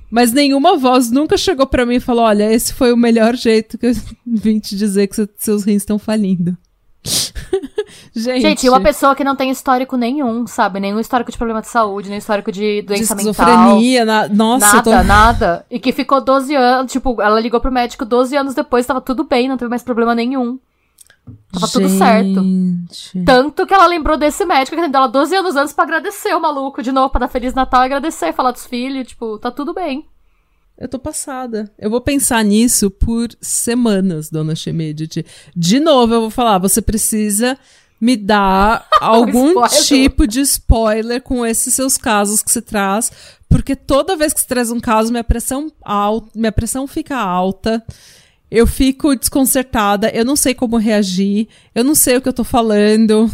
Mas 0.10 0.34
nenhuma 0.34 0.78
voz 0.78 1.10
nunca 1.10 1.38
chegou 1.38 1.66
para 1.66 1.86
mim 1.86 1.96
e 1.96 2.02
falou: 2.02 2.26
olha, 2.26 2.52
esse 2.52 2.74
foi 2.74 2.92
o 2.92 2.98
melhor 2.98 3.36
jeito 3.36 3.78
que 3.78 3.88
eu 3.88 3.94
vim 4.26 4.60
te 4.60 4.76
dizer 4.76 5.08
que 5.08 5.28
seus 5.38 5.64
rins 5.64 5.82
estão 5.82 5.98
falindo. 5.98 6.58
Gente. 8.14 8.42
Gente, 8.42 8.70
uma 8.70 8.82
pessoa 8.82 9.16
que 9.16 9.24
não 9.24 9.36
tem 9.36 9.50
histórico 9.50 9.98
nenhum, 9.98 10.46
sabe? 10.46 10.80
Nenhum 10.80 11.00
histórico 11.00 11.32
de 11.32 11.38
problema 11.38 11.62
de 11.62 11.68
saúde, 11.68 12.10
nem 12.10 12.18
histórico 12.18 12.52
de 12.52 12.82
doença 12.82 13.16
de 13.16 13.24
mental. 13.24 13.80
Na... 14.06 14.28
Nossa, 14.28 14.78
nada, 14.78 14.84
tô... 14.84 15.04
nada. 15.04 15.66
E 15.70 15.80
que 15.80 15.92
ficou 15.92 16.22
12 16.22 16.54
anos, 16.54 16.92
tipo, 16.92 17.22
ela 17.22 17.40
ligou 17.40 17.60
pro 17.60 17.72
médico 17.72 18.06
12 18.06 18.36
anos 18.36 18.54
depois, 18.54 18.86
tava 18.86 19.02
tudo 19.02 19.24
bem, 19.24 19.48
não 19.48 19.58
teve 19.58 19.70
mais 19.70 19.84
problema 19.84 20.14
nenhum. 20.14 20.60
Tava 21.52 21.68
Gente. 21.68 21.74
tudo 21.74 21.90
certo. 21.90 23.26
Tanto 23.26 23.66
que 23.66 23.74
ela 23.74 23.88
lembrou 23.88 24.18
desse 24.18 24.46
médico 24.46 24.76
que 24.76 24.82
atendeu 24.82 25.00
ela 25.00 25.08
12 25.08 25.36
anos 25.36 25.56
antes 25.56 25.74
pra 25.74 25.84
agradecer 25.84 26.36
o 26.36 26.42
maluco 26.42 26.82
de 26.82 26.92
novo, 26.92 27.10
pra 27.10 27.20
dar 27.20 27.28
Feliz 27.28 27.54
Natal 27.54 27.84
e 27.84 27.86
agradecer, 27.86 28.34
falar 28.34 28.52
dos 28.52 28.66
filhos, 28.66 29.08
tipo, 29.08 29.38
tá 29.38 29.52
tudo 29.52 29.74
bem. 29.74 30.06
Eu 30.82 30.88
tô 30.88 30.98
passada. 30.98 31.72
Eu 31.78 31.92
vou 31.92 32.02
pensar 32.02 32.44
nisso 32.44 32.90
por 32.90 33.30
semanas, 33.40 34.32
dona 34.32 34.56
Chemedit. 34.56 35.24
De 35.56 35.80
novo, 35.80 36.16
eu 36.16 36.22
vou 36.22 36.32
falar, 36.32 36.58
você 36.58 36.82
precisa 36.82 37.56
me 38.02 38.18
dar 38.18 38.88
algum 39.00 39.54
tipo 39.86 40.26
de 40.26 40.42
spoiler 40.42 41.22
com 41.22 41.46
esses 41.46 41.72
seus 41.76 42.00
casos 42.00 42.42
que 42.42 42.52
você 42.52 42.64
traz, 42.64 43.12
porque 43.48 43.76
toda 43.76 44.16
vez 44.16 44.34
que 44.34 44.42
você 44.42 44.48
traz 44.48 44.72
um 44.72 44.80
caso, 44.80 45.12
minha 45.12 45.24
pressão 45.24 45.72
alta, 45.84 46.32
minha 46.34 46.52
pressão 46.52 46.88
fica 46.88 47.16
alta. 47.16 47.86
Eu 48.50 48.66
fico 48.66 49.16
desconcertada, 49.16 50.10
eu 50.10 50.26
não 50.26 50.36
sei 50.36 50.56
como 50.56 50.78
reagir, 50.78 51.48
eu 51.76 51.84
não 51.84 51.94
sei 51.94 52.18
o 52.18 52.22
que 52.24 52.28
eu 52.28 52.34
tô 52.34 52.44
falando. 52.44 53.30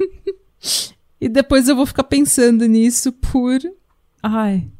e 1.20 1.28
depois 1.28 1.68
eu 1.68 1.76
vou 1.76 1.84
ficar 1.84 2.04
pensando 2.04 2.64
nisso 2.64 3.12
por. 3.12 3.60
Ai. 4.22 4.73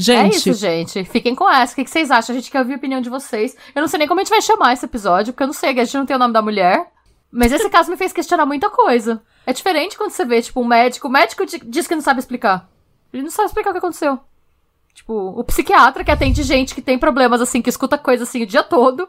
Gente. 0.00 0.34
É 0.34 0.38
isso, 0.38 0.54
gente. 0.54 1.04
Fiquem 1.04 1.34
com 1.34 1.48
essa. 1.48 1.74
O 1.74 1.76
que 1.76 1.90
vocês 1.90 2.10
acham? 2.10 2.34
A 2.34 2.38
gente 2.38 2.50
quer 2.50 2.60
ouvir 2.60 2.72
a 2.72 2.76
opinião 2.76 3.02
de 3.02 3.10
vocês. 3.10 3.54
Eu 3.74 3.82
não 3.82 3.88
sei 3.88 3.98
nem 3.98 4.08
como 4.08 4.18
a 4.18 4.24
gente 4.24 4.30
vai 4.30 4.40
chamar 4.40 4.72
esse 4.72 4.86
episódio, 4.86 5.34
porque 5.34 5.42
eu 5.42 5.48
não 5.48 5.52
sei, 5.52 5.78
a 5.78 5.84
gente 5.84 5.98
não 5.98 6.06
tem 6.06 6.16
o 6.16 6.18
nome 6.18 6.32
da 6.32 6.40
mulher. 6.40 6.90
Mas 7.30 7.52
esse 7.52 7.68
caso 7.68 7.90
me 7.90 7.98
fez 7.98 8.10
questionar 8.10 8.46
muita 8.46 8.70
coisa. 8.70 9.22
É 9.44 9.52
diferente 9.52 9.98
quando 9.98 10.10
você 10.10 10.24
vê, 10.24 10.40
tipo, 10.40 10.58
um 10.58 10.66
médico. 10.66 11.06
O 11.06 11.10
médico 11.10 11.44
diz 11.44 11.86
que 11.86 11.94
não 11.94 12.00
sabe 12.00 12.18
explicar. 12.18 12.66
Ele 13.12 13.22
não 13.22 13.30
sabe 13.30 13.48
explicar 13.48 13.70
o 13.70 13.72
que 13.74 13.78
aconteceu. 13.78 14.18
Tipo, 14.94 15.14
o 15.38 15.44
psiquiatra 15.44 16.02
que 16.02 16.10
atende 16.10 16.42
gente 16.42 16.74
que 16.74 16.82
tem 16.82 16.98
problemas, 16.98 17.42
assim, 17.42 17.60
que 17.60 17.68
escuta 17.68 17.98
coisa 17.98 18.24
assim 18.24 18.42
o 18.42 18.46
dia 18.46 18.62
todo, 18.62 19.06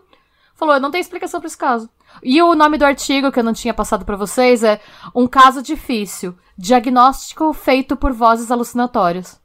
falou: 0.56 0.76
eu 0.76 0.82
não 0.82 0.92
tenho 0.92 1.02
explicação 1.02 1.40
pra 1.40 1.48
esse 1.48 1.58
caso. 1.58 1.90
E 2.22 2.42
o 2.42 2.54
nome 2.54 2.78
do 2.78 2.86
artigo 2.86 3.32
que 3.32 3.40
eu 3.40 3.44
não 3.44 3.54
tinha 3.54 3.74
passado 3.74 4.04
para 4.04 4.18
vocês 4.18 4.62
é 4.62 4.82
Um 5.16 5.26
Caso 5.26 5.64
Difícil 5.64 6.36
Diagnóstico 6.58 7.54
feito 7.54 7.96
por 7.96 8.12
vozes 8.12 8.52
alucinatórias. 8.52 9.41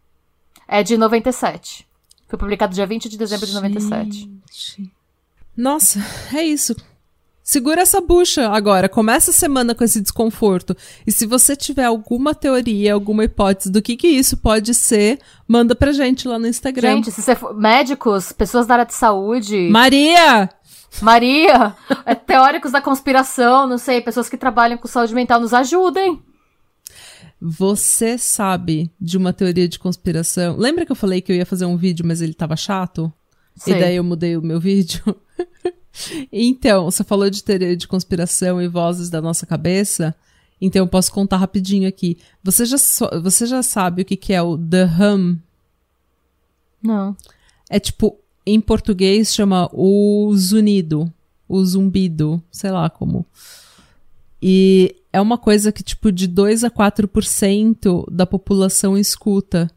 É 0.69 0.83
de 0.83 0.97
97. 0.97 1.87
Foi 2.29 2.39
publicado 2.39 2.75
dia 2.75 2.87
20 2.87 3.09
de 3.09 3.17
dezembro 3.17 3.47
Gente. 3.47 3.55
de 3.55 3.63
97. 3.85 4.31
Nossa, 5.57 6.01
é 6.35 6.43
isso. 6.43 6.75
Segura 7.43 7.83
essa 7.83 8.01
bucha 8.01 8.51
agora. 8.51 8.89
Começa 8.89 9.31
a 9.31 9.35
semana 9.35 9.73
com 9.73 9.85
esse 9.85 10.01
desconforto. 10.01 10.77
E 11.07 11.13
se 11.13 11.25
você 11.25 11.55
tiver 11.55 11.85
alguma 11.85 12.35
teoria, 12.35 12.93
alguma 12.93 13.23
hipótese 13.23 13.71
do 13.71 13.81
que, 13.81 13.97
que 13.97 14.09
isso 14.09 14.37
pode 14.37 14.75
ser, 14.75 15.21
manda 15.47 15.77
pra 15.77 15.93
gente 15.93 16.27
lá 16.27 16.41
no 16.41 16.49
Instagram. 16.49 16.97
Gente, 16.97 17.13
se 17.13 17.23
você 17.23 17.37
for 17.37 17.55
médicos, 17.55 18.33
pessoas 18.33 18.67
da 18.67 18.75
área 18.75 18.85
de 18.85 18.95
saúde. 18.95 19.69
Maria! 19.71 20.51
Maria! 21.01 21.77
é, 22.05 22.17
teóricos 22.17 22.73
da 22.73 22.81
conspiração, 22.81 23.69
não 23.69 23.79
sei, 23.79 24.01
pessoas 24.01 24.29
que 24.29 24.37
trabalham 24.37 24.77
com 24.77 24.89
saúde 24.89 25.15
mental, 25.15 25.41
nos 25.41 25.55
ajudem. 25.55 26.21
Você 27.41 28.17
sabe 28.17 28.91
de 29.01 29.17
uma 29.17 29.33
teoria 29.33 29.69
de 29.69 29.79
conspiração? 29.79 30.57
Lembra 30.57 30.87
que 30.87 30.93
eu 30.93 30.97
falei 30.97 31.21
que 31.21 31.31
eu 31.31 31.37
ia 31.37 31.47
fazer 31.47 31.67
um 31.67 31.77
vídeo, 31.77 32.05
mas 32.07 32.21
ele 32.21 32.35
tava 32.35 32.57
chato? 32.57 33.13
Sei. 33.55 33.75
E 33.75 33.81
daí 33.81 33.97
eu 33.97 34.05
mudei 34.05 34.37
o 34.37 34.43
meu 34.43 34.59
vídeo? 34.59 35.03
então, 36.33 36.87
você 36.87 37.05
falou 37.05 37.29
de 37.29 37.43
teoria 37.43 37.77
de 37.77 37.87
conspiração 37.87 38.61
e 38.61 38.69
vozes 38.69 39.11
da 39.11 39.21
nossa 39.21 39.45
cabeça. 39.47 40.15
Então 40.61 40.83
eu 40.83 40.89
posso 40.89 41.13
contar 41.13 41.37
rapidinho 41.37 41.89
aqui. 41.89 42.19
Você 42.43 42.65
já, 42.65 42.79
so 42.79 43.09
você 43.23 43.47
já 43.47 43.63
sabe 43.63 44.03
o 44.03 44.05
que, 44.05 44.17
que 44.17 44.33
é 44.33 44.41
o 44.41 44.57
The 44.57 44.87
Hum? 44.87 45.39
Não. 46.83 47.17
É 47.69 47.79
tipo, 47.79 48.19
em 48.47 48.61
português 48.61 49.35
chama 49.35 49.69
o 49.73 50.33
zunido, 50.37 51.13
o 51.49 51.65
zumbido, 51.65 52.43
sei 52.51 52.71
lá 52.71 52.89
como. 52.89 53.27
E 54.41 54.97
é 55.13 55.21
uma 55.21 55.39
coisa 55.39 55.73
que, 55.73 55.83
tipo, 55.83 56.13
de 56.13 56.27
2 56.27 56.65
a 56.65 56.71
4% 56.71 58.05
da 58.11 58.27
população 58.27 58.97
escuta. 58.99 59.71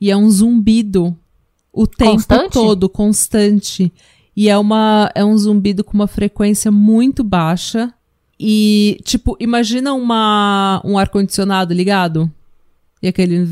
E 0.00 0.10
é 0.10 0.16
um 0.16 0.28
zumbido 0.28 1.16
o 1.72 1.86
tempo 1.86 2.16
constante? 2.16 2.52
todo, 2.52 2.88
constante. 2.88 3.92
E 4.36 4.48
é, 4.48 4.58
uma, 4.58 5.10
é 5.14 5.24
um 5.24 5.36
zumbido 5.38 5.84
com 5.84 5.94
uma 5.94 6.08
frequência 6.08 6.70
muito 6.70 7.22
baixa. 7.22 7.92
E, 8.38 8.98
tipo, 9.04 9.36
imagina 9.38 9.94
uma, 9.94 10.82
um 10.84 10.98
ar-condicionado 10.98 11.72
ligado. 11.72 12.30
E 13.00 13.08
aquele. 13.08 13.46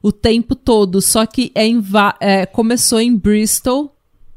o 0.00 0.12
tempo 0.12 0.54
todo. 0.54 1.02
Só 1.02 1.26
que 1.26 1.50
é, 1.54 1.66
em, 1.66 1.82
é 2.20 2.46
começou 2.46 3.00
em 3.00 3.16
Bristol, 3.16 3.96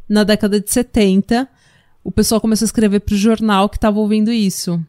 na 0.10 0.24
década 0.24 0.60
de 0.60 0.72
70 0.72 1.48
o 2.06 2.12
pessoal 2.12 2.40
começou 2.40 2.66
a 2.66 2.68
escrever 2.68 3.00
pro 3.00 3.18
jornal 3.18 3.68
que 3.68 3.78
estava 3.78 4.00
ouvindo 4.00 4.32
isso. 4.32 4.80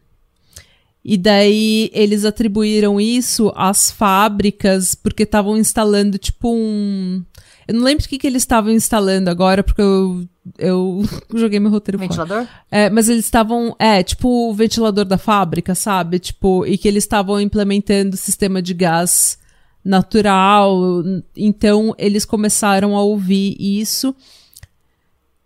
E 1.02 1.16
daí 1.16 1.90
eles 1.94 2.26
atribuíram 2.26 3.00
isso 3.00 3.50
às 3.56 3.90
fábricas, 3.90 4.94
porque 4.94 5.22
estavam 5.22 5.56
instalando 5.56 6.18
tipo 6.18 6.52
um. 6.52 7.24
Eu 7.66 7.74
não 7.74 7.82
lembro 7.82 8.04
o 8.04 8.08
que, 8.08 8.18
que 8.18 8.26
eles 8.26 8.42
estavam 8.42 8.70
instalando 8.70 9.30
agora, 9.30 9.64
porque 9.64 9.80
eu, 9.80 10.28
eu 10.58 11.04
joguei 11.34 11.58
meu 11.58 11.70
roteiro 11.70 11.98
Ventilador? 11.98 12.44
Fora. 12.44 12.50
É, 12.70 12.90
mas 12.90 13.08
eles 13.08 13.24
estavam. 13.24 13.74
É, 13.78 14.02
tipo 14.02 14.50
o 14.50 14.52
ventilador 14.52 15.06
da 15.06 15.16
fábrica, 15.16 15.74
sabe? 15.74 16.18
Tipo, 16.18 16.66
e 16.66 16.76
que 16.76 16.86
eles 16.86 17.04
estavam 17.04 17.40
implementando 17.40 18.14
sistema 18.14 18.60
de 18.60 18.74
gás 18.74 19.38
natural. 19.82 21.02
Então 21.34 21.94
eles 21.96 22.26
começaram 22.26 22.94
a 22.94 23.02
ouvir 23.02 23.56
isso 23.58 24.14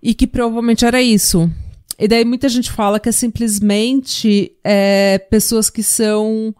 e 0.02 0.14
que 0.14 0.26
provavelmente 0.26 0.84
era 0.84 1.02
isso. 1.02 1.50
E 1.98 2.08
daí 2.08 2.24
muita 2.24 2.48
gente 2.48 2.70
fala 2.70 2.98
que 2.98 3.08
é 3.08 3.12
simplesmente 3.12 4.52
é, 4.64 5.18
pessoas 5.18 5.68
que 5.68 5.82
são 5.82 6.54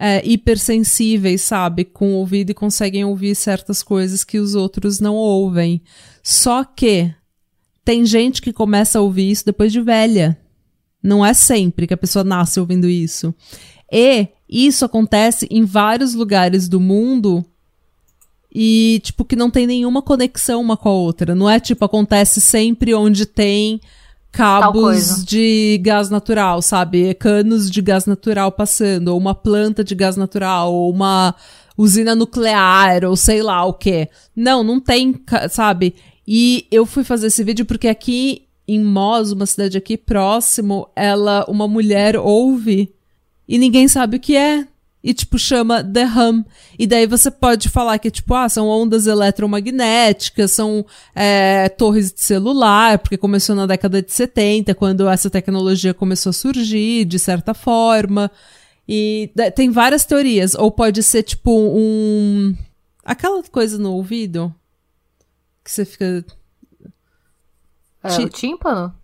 é, 0.00 0.26
hipersensíveis, 0.26 1.42
sabe? 1.42 1.84
Com 1.84 2.14
o 2.14 2.16
ouvido 2.16 2.50
e 2.50 2.54
conseguem 2.54 3.04
ouvir 3.04 3.34
certas 3.34 3.82
coisas 3.82 4.24
que 4.24 4.38
os 4.38 4.54
outros 4.54 4.98
não 4.98 5.14
ouvem. 5.14 5.82
Só 6.22 6.64
que 6.64 7.14
tem 7.84 8.06
gente 8.06 8.40
que 8.40 8.52
começa 8.52 8.98
a 8.98 9.02
ouvir 9.02 9.30
isso 9.30 9.44
depois 9.44 9.70
de 9.70 9.82
velha. 9.82 10.38
Não 11.02 11.24
é 11.24 11.34
sempre 11.34 11.86
que 11.86 11.94
a 11.94 11.98
pessoa 11.98 12.24
nasce 12.24 12.58
ouvindo 12.58 12.88
isso. 12.88 13.34
E 13.92 14.28
isso 14.48 14.84
acontece 14.84 15.46
em 15.50 15.64
vários 15.64 16.14
lugares 16.14 16.68
do 16.68 16.80
mundo 16.80 17.44
e, 18.52 19.00
tipo, 19.02 19.24
que 19.24 19.36
não 19.36 19.50
tem 19.50 19.66
nenhuma 19.66 20.02
conexão 20.02 20.60
uma 20.60 20.76
com 20.76 20.88
a 20.88 20.92
outra. 20.92 21.34
Não 21.34 21.48
é, 21.48 21.60
tipo, 21.60 21.84
acontece 21.84 22.40
sempre 22.40 22.94
onde 22.94 23.26
tem 23.26 23.80
cabos 24.32 25.24
de 25.24 25.78
gás 25.82 26.10
natural, 26.10 26.62
sabe? 26.62 27.14
Canos 27.14 27.70
de 27.70 27.80
gás 27.80 28.06
natural 28.06 28.52
passando, 28.52 29.08
ou 29.08 29.18
uma 29.18 29.34
planta 29.34 29.82
de 29.84 29.94
gás 29.94 30.16
natural, 30.16 30.72
ou 30.72 30.90
uma 30.90 31.34
usina 31.76 32.14
nuclear, 32.14 33.04
ou 33.04 33.16
sei 33.16 33.42
lá 33.42 33.64
o 33.64 33.72
que. 33.72 34.08
Não, 34.34 34.62
não 34.62 34.80
tem, 34.80 35.14
sabe? 35.50 35.94
E 36.26 36.66
eu 36.70 36.86
fui 36.86 37.04
fazer 37.04 37.28
esse 37.28 37.42
vídeo 37.42 37.64
porque 37.64 37.88
aqui 37.88 38.46
em 38.68 38.80
Mos, 38.80 39.32
uma 39.32 39.46
cidade 39.46 39.76
aqui 39.76 39.96
próximo, 39.96 40.88
ela, 40.94 41.44
uma 41.48 41.66
mulher 41.66 42.16
ouve 42.16 42.94
e 43.48 43.58
ninguém 43.58 43.88
sabe 43.88 44.16
o 44.16 44.20
que 44.20 44.36
é. 44.36 44.64
E, 45.02 45.14
tipo, 45.14 45.38
chama 45.38 45.82
The 45.82 46.06
Hum. 46.06 46.44
E 46.78 46.86
daí 46.86 47.06
você 47.06 47.30
pode 47.30 47.68
falar 47.70 47.98
que, 47.98 48.10
tipo, 48.10 48.34
ah, 48.34 48.48
são 48.48 48.68
ondas 48.68 49.06
eletromagnéticas, 49.06 50.50
são 50.50 50.84
é, 51.14 51.68
torres 51.70 52.12
de 52.12 52.20
celular, 52.20 52.98
porque 52.98 53.16
começou 53.16 53.56
na 53.56 53.66
década 53.66 54.02
de 54.02 54.12
70, 54.12 54.74
quando 54.74 55.08
essa 55.08 55.30
tecnologia 55.30 55.94
começou 55.94 56.30
a 56.30 56.34
surgir, 56.34 57.06
de 57.06 57.18
certa 57.18 57.54
forma. 57.54 58.30
E 58.86 59.30
tem 59.54 59.70
várias 59.70 60.04
teorias. 60.04 60.54
Ou 60.54 60.70
pode 60.70 61.02
ser, 61.02 61.22
tipo, 61.22 61.50
um. 61.50 62.54
Aquela 63.02 63.42
coisa 63.44 63.78
no 63.78 63.92
ouvido. 63.92 64.54
Que 65.64 65.70
você 65.70 65.84
fica. 65.84 66.24
É, 68.02 68.18
o 68.18 68.28
tímpano? 68.28 68.99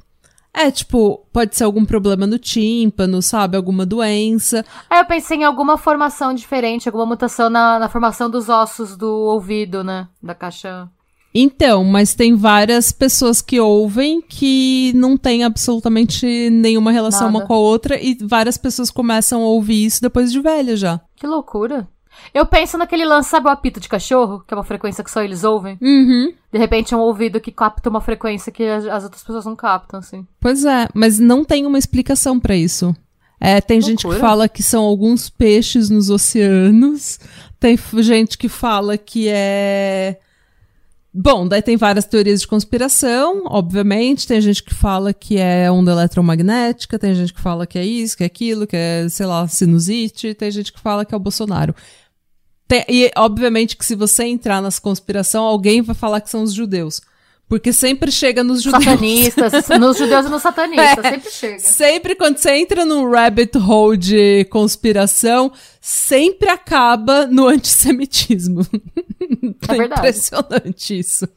É, 0.57 0.71
tipo, 0.71 1.27
pode 1.31 1.55
ser 1.55 1.65
algum 1.65 1.85
problema 1.85 2.27
no 2.27 2.39
tímpano, 2.39 3.21
sabe? 3.21 3.59
Alguma 3.59 3.85
doença. 3.85 4.65
É, 4.89 5.01
eu 5.01 5.05
pensei 5.05 5.37
em 5.37 5.45
alguma 5.45 5.77
formação 5.77 6.33
diferente, 6.33 6.89
alguma 6.89 7.05
mutação 7.05 7.51
na, 7.51 7.79
na 7.79 7.91
formação 7.91 8.31
dos 8.31 8.49
ossos 8.49 8.97
do 8.97 9.07
ouvido, 9.07 9.85
né? 9.85 10.09
Da 10.23 10.35
caixa. 10.35 10.89
Então, 11.35 11.85
mas 11.85 12.15
tem 12.15 12.35
várias 12.35 12.91
pessoas 12.91 13.43
que 13.43 13.61
ouvem 13.61 14.23
que 14.23 14.93
não 14.95 15.19
tem 15.19 15.45
absolutamente 15.45 16.49
nenhuma 16.49 16.91
relação 16.91 17.27
Nada. 17.27 17.37
uma 17.37 17.47
com 17.47 17.53
a 17.53 17.59
outra 17.59 18.03
e 18.03 18.17
várias 18.23 18.57
pessoas 18.57 18.91
começam 18.91 19.43
a 19.43 19.47
ouvir 19.47 19.85
isso 19.85 20.01
depois 20.01 20.33
de 20.33 20.41
velha 20.41 20.75
já. 20.75 20.99
Que 21.15 21.27
loucura. 21.27 21.87
Eu 22.35 22.47
penso 22.47 22.77
naquele 22.77 23.05
lance, 23.05 23.31
sabe 23.31 23.47
o 23.47 23.51
apito 23.51 23.81
de 23.81 23.89
cachorro? 23.89 24.43
Que 24.47 24.55
é 24.55 24.57
uma 24.57 24.65
frequência 24.65 25.03
que 25.03 25.11
só 25.11 25.23
eles 25.23 25.45
ouvem? 25.45 25.79
Uhum. 25.81 26.33
De 26.53 26.59
repente 26.59 26.95
é 26.95 26.97
um 26.97 27.01
ouvido 27.01 27.41
que 27.41 27.53
capta 27.53 27.89
uma 27.89 28.01
frequência 28.01 28.53
que 28.53 28.65
as 28.65 29.05
outras 29.05 29.23
pessoas 29.23 29.45
não 29.45 29.57
captam, 29.57 30.01
assim. 30.01 30.27
Pois 30.41 30.65
é, 30.65 30.89
mas 30.95 31.19
não 31.19 31.45
tem 31.45 31.67
uma 31.67 31.79
explicação 31.79 32.39
para 32.39 32.57
isso. 32.57 32.95
É, 33.41 33.61
tem 33.61 33.79
Loucura. 33.79 33.91
gente 33.91 34.09
que 34.09 34.21
fala 34.21 34.49
que 34.49 34.63
são 34.63 34.83
alguns 34.83 35.29
peixes 35.29 35.91
nos 35.91 36.11
oceanos. 36.11 37.19
Tem 37.61 37.79
gente 38.03 38.39
que 38.39 38.49
fala 38.49 38.97
que 38.97 39.29
é. 39.29 40.19
Bom, 41.13 41.49
daí 41.49 41.63
tem 41.63 41.79
várias 41.79 42.05
teorias 42.05 42.43
de 42.43 42.47
conspiração, 42.47 43.45
obviamente. 43.47 44.27
Tem 44.27 44.41
gente 44.41 44.63
que 44.63 44.75
fala 44.75 45.15
que 45.15 45.39
é 45.39 45.71
onda 45.71 45.93
eletromagnética, 45.93 46.99
tem 46.99 47.15
gente 47.15 47.33
que 47.33 47.41
fala 47.41 47.67
que 47.67 47.79
é 47.79 47.85
isso, 47.85 48.17
que 48.17 48.23
é 48.23 48.27
aquilo, 48.27 48.67
que 48.67 48.77
é, 48.77 49.09
sei 49.09 49.25
lá, 49.25 49.47
sinusite, 49.49 50.35
tem 50.35 50.51
gente 50.51 50.73
que 50.73 50.81
fala 50.81 51.05
que 51.05 51.15
é 51.15 51.17
o 51.17 51.21
Bolsonaro. 51.21 51.75
Tem, 52.69 52.85
e, 52.89 53.11
obviamente, 53.17 53.77
que 53.77 53.85
se 53.85 53.95
você 53.95 54.25
entrar 54.25 54.61
nas 54.61 54.79
conspiração, 54.79 55.45
alguém 55.45 55.83
vai 55.83 55.95
falar 55.95 56.21
que 56.21 56.31
são 56.31 56.43
os 56.43 56.53
judeus. 56.53 57.01
Porque 57.49 57.73
sempre 57.73 58.11
chega 58.11 58.43
nos 58.43 58.61
judeus. 58.61 58.85
Satanistas, 58.85 59.69
nos 59.79 59.97
judeus 59.97 60.27
e 60.27 60.29
nos 60.29 60.43
satanistas, 60.43 61.05
é, 61.05 61.11
sempre 61.11 61.31
chega. 61.31 61.59
Sempre 61.61 62.15
quando 62.17 62.39
você 62.39 62.51
entra 62.57 62.85
num 62.85 63.09
rabbit 63.09 63.57
hole 63.57 63.97
de 63.97 64.45
conspiração, 64.47 65.53
sempre 65.81 66.49
acaba 66.49 67.27
no 67.27 67.47
antissemitismo. 67.47 68.67
É, 69.69 69.75
é 69.75 69.77
verdade. 69.77 70.01
Impressionante 70.01 70.99
isso. 70.99 71.29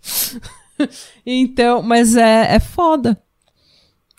Então, 1.26 1.84
mas 1.84 2.16
é, 2.16 2.56
é 2.56 2.60
foda. 2.62 3.22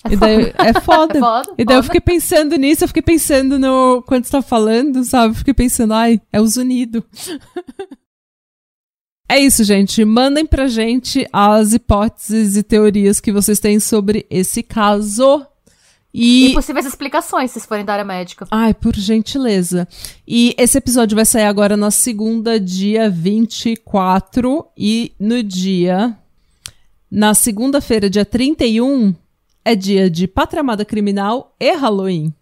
É 0.05 0.13
e 0.13 0.17
daí, 0.17 0.53
é 0.57 0.81
foda. 0.81 1.15
É 1.19 1.21
foda. 1.21 1.55
E 1.59 1.65
daí 1.65 1.65
foda. 1.65 1.75
eu 1.75 1.83
fiquei 1.83 2.01
pensando 2.01 2.57
nisso, 2.57 2.85
eu 2.85 2.89
fiquei 2.89 3.03
pensando 3.03 3.59
no. 3.59 4.03
Quando 4.07 4.25
você 4.25 4.33
tá 4.33 4.43
falando, 4.43 5.05
sabe? 5.05 5.33
Eu 5.33 5.39
fiquei 5.39 5.55
pensando, 5.55 5.95
ai, 5.95 6.21
é 6.33 6.41
os 6.41 6.57
unidos. 6.57 7.03
é 9.29 9.39
isso, 9.39 9.63
gente. 9.65 10.05
Mandem 10.05 10.47
pra 10.47 10.67
gente 10.67 11.27
as 11.33 11.73
hipóteses 11.73 12.57
e 12.57 12.63
teorias 12.63 13.21
que 13.21 13.33
vocês 13.33 13.61
têm 13.61 13.79
sobre 13.79 14.27
esse 14.31 14.63
caso. 14.63 15.47
E... 16.13 16.49
e 16.49 16.55
possíveis 16.55 16.87
explicações, 16.87 17.53
se 17.53 17.61
forem 17.61 17.85
da 17.85 17.93
área 17.93 18.05
médica. 18.05 18.47
Ai, 18.51 18.75
por 18.75 18.97
gentileza. 18.97 19.87
E 20.27 20.55
esse 20.59 20.77
episódio 20.77 21.15
vai 21.15 21.25
sair 21.25 21.45
agora 21.45 21.77
na 21.77 21.91
segunda, 21.91 22.59
dia 22.59 23.09
24. 23.09 24.67
E 24.77 25.13
no 25.21 25.43
dia. 25.43 26.17
Na 27.11 27.35
segunda-feira, 27.35 28.09
dia 28.09 28.25
31, 28.25 29.15
é 29.65 29.75
dia 29.75 30.11
de 30.11 30.27
Pátria 30.27 30.61
Amada 30.61 30.85
Criminal 30.85 31.55
e 31.59 31.73
Halloween. 31.73 32.33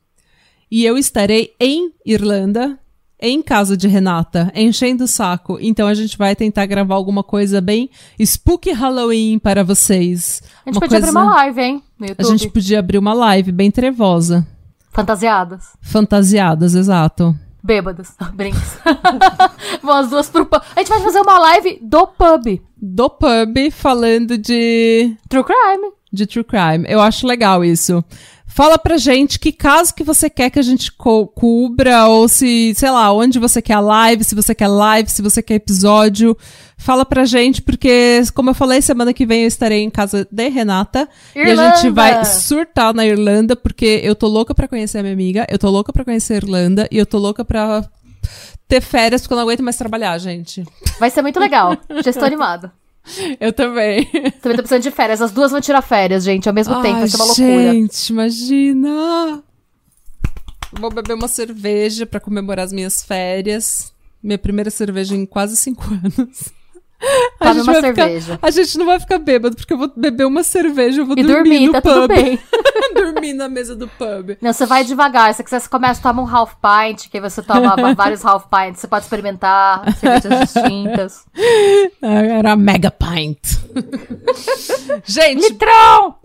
E 0.70 0.84
eu 0.84 0.98
estarei 0.98 1.54
em 1.58 1.92
Irlanda, 2.04 2.78
em 3.20 3.42
casa 3.42 3.76
de 3.76 3.88
Renata, 3.88 4.52
enchendo 4.54 5.04
o 5.04 5.08
saco. 5.08 5.58
Então 5.60 5.88
a 5.88 5.94
gente 5.94 6.16
vai 6.16 6.36
tentar 6.36 6.66
gravar 6.66 6.94
alguma 6.94 7.22
coisa 7.22 7.60
bem 7.60 7.90
spooky 8.20 8.72
Halloween 8.72 9.38
para 9.38 9.64
vocês. 9.64 10.42
A 10.64 10.68
gente 10.68 10.76
uma 10.76 10.80
podia 10.80 11.00
coisa... 11.00 11.08
abrir 11.08 11.18
uma 11.18 11.34
live, 11.34 11.60
hein? 11.60 11.82
A 12.16 12.22
gente 12.22 12.50
podia 12.50 12.78
abrir 12.78 12.98
uma 12.98 13.14
live 13.14 13.50
bem 13.50 13.70
trevosa. 13.70 14.46
Fantasiadas. 14.90 15.76
Fantasiadas, 15.80 16.74
exato. 16.74 17.34
Bêbadas. 17.62 18.14
Brincas. 18.34 18.78
Vão 19.82 19.96
as 19.96 20.10
duas 20.10 20.28
pro 20.28 20.46
pub. 20.46 20.62
A 20.76 20.78
gente 20.78 20.88
vai 20.88 21.00
fazer 21.00 21.20
uma 21.20 21.38
live 21.38 21.78
do 21.82 22.06
pub. 22.06 22.60
Do 22.80 23.10
pub, 23.10 23.70
falando 23.72 24.38
de. 24.38 25.16
True 25.28 25.44
crime 25.44 25.97
de 26.12 26.26
true 26.26 26.44
crime. 26.44 26.84
Eu 26.88 27.00
acho 27.00 27.26
legal 27.26 27.64
isso. 27.64 28.04
Fala 28.46 28.78
pra 28.78 28.96
gente 28.96 29.38
que 29.38 29.52
caso 29.52 29.94
que 29.94 30.02
você 30.02 30.28
quer 30.28 30.50
que 30.50 30.58
a 30.58 30.62
gente 30.62 30.90
co 30.90 31.26
cubra, 31.28 32.06
ou 32.06 32.26
se, 32.26 32.72
sei 32.74 32.90
lá, 32.90 33.12
onde 33.12 33.38
você 33.38 33.60
quer 33.60 33.74
a 33.74 33.80
live, 33.80 34.24
se 34.24 34.34
você 34.34 34.54
quer 34.54 34.68
live, 34.68 35.10
se 35.10 35.20
você 35.20 35.42
quer 35.42 35.54
episódio. 35.54 36.36
Fala 36.76 37.04
pra 37.04 37.24
gente, 37.24 37.60
porque, 37.60 38.22
como 38.34 38.50
eu 38.50 38.54
falei, 38.54 38.80
semana 38.80 39.12
que 39.12 39.26
vem 39.26 39.42
eu 39.42 39.48
estarei 39.48 39.82
em 39.82 39.90
casa 39.90 40.26
de 40.30 40.48
Renata. 40.48 41.08
Irlanda. 41.36 41.62
E 41.62 41.66
a 41.66 41.74
gente 41.76 41.90
vai 41.90 42.24
surtar 42.24 42.94
na 42.94 43.04
Irlanda, 43.04 43.54
porque 43.54 44.00
eu 44.02 44.14
tô 44.14 44.26
louca 44.26 44.54
pra 44.54 44.66
conhecer 44.66 44.98
a 44.98 45.02
minha 45.02 45.14
amiga, 45.14 45.46
eu 45.50 45.58
tô 45.58 45.68
louca 45.68 45.92
pra 45.92 46.04
conhecer 46.04 46.34
a 46.34 46.36
Irlanda, 46.36 46.88
e 46.90 46.96
eu 46.96 47.04
tô 47.04 47.18
louca 47.18 47.44
pra 47.44 47.84
ter 48.66 48.80
férias, 48.80 49.20
porque 49.20 49.34
eu 49.34 49.36
não 49.36 49.44
aguento 49.44 49.62
mais 49.62 49.76
trabalhar, 49.76 50.16
gente. 50.18 50.64
Vai 50.98 51.10
ser 51.10 51.22
muito 51.22 51.38
legal. 51.38 51.76
Já 52.02 52.10
estou 52.10 52.24
animada. 52.24 52.72
Eu 53.40 53.52
também. 53.52 54.04
Também 54.40 54.56
tô 54.56 54.62
precisando 54.62 54.82
de 54.82 54.90
férias. 54.90 55.20
As 55.22 55.32
duas 55.32 55.50
vão 55.50 55.60
tirar 55.60 55.82
férias, 55.82 56.24
gente, 56.24 56.48
ao 56.48 56.54
mesmo 56.54 56.74
Ai, 56.74 56.82
tempo. 56.82 56.98
Vai 56.98 57.08
ser 57.08 57.16
uma 57.16 57.24
loucura. 57.24 57.72
Gente, 57.72 58.08
imagina! 58.10 59.42
Vou 60.72 60.90
beber 60.90 61.14
uma 61.14 61.28
cerveja 61.28 62.06
para 62.06 62.20
comemorar 62.20 62.64
as 62.64 62.72
minhas 62.72 63.02
férias. 63.02 63.92
Minha 64.22 64.38
primeira 64.38 64.70
cerveja 64.70 65.14
em 65.14 65.24
quase 65.24 65.56
cinco 65.56 65.84
anos. 65.84 66.52
A 67.38 67.52
gente, 67.52 67.62
uma 67.62 67.80
cerveja. 67.80 68.32
Ficar, 68.34 68.46
a 68.48 68.50
gente 68.50 68.76
não 68.76 68.84
vai 68.84 68.98
ficar 68.98 69.18
bêbado, 69.18 69.54
porque 69.54 69.72
eu 69.72 69.78
vou 69.78 69.92
beber 69.96 70.26
uma 70.26 70.42
cerveja, 70.42 71.00
eu 71.00 71.06
vou 71.06 71.16
e 71.16 71.22
dormir, 71.22 71.34
dormir 71.36 71.66
no 71.68 71.72
tá 71.72 71.80
pub. 71.80 71.92
Tudo 71.94 72.08
bem. 72.08 72.40
dormir 73.18 73.34
na 73.34 73.48
mesa 73.48 73.74
do 73.74 73.88
pub. 73.88 74.38
Não, 74.40 74.52
você 74.52 74.64
vai 74.64 74.84
devagar. 74.84 75.34
Se 75.34 75.42
você 75.42 75.68
começa, 75.68 76.00
toma 76.00 76.22
um 76.22 76.28
half 76.28 76.54
pint, 76.54 77.08
que 77.08 77.16
aí 77.16 77.20
você 77.20 77.42
toma 77.42 77.74
vários 77.94 78.24
half 78.24 78.46
pints. 78.46 78.80
Você 78.80 78.88
pode 78.88 79.04
experimentar 79.04 79.92
cervejas 79.96 80.40
distintas. 80.52 81.26
Era 82.00 82.56
mega 82.56 82.90
pint. 82.90 83.38
gente. 85.04 85.48
Litrão! 85.48 86.16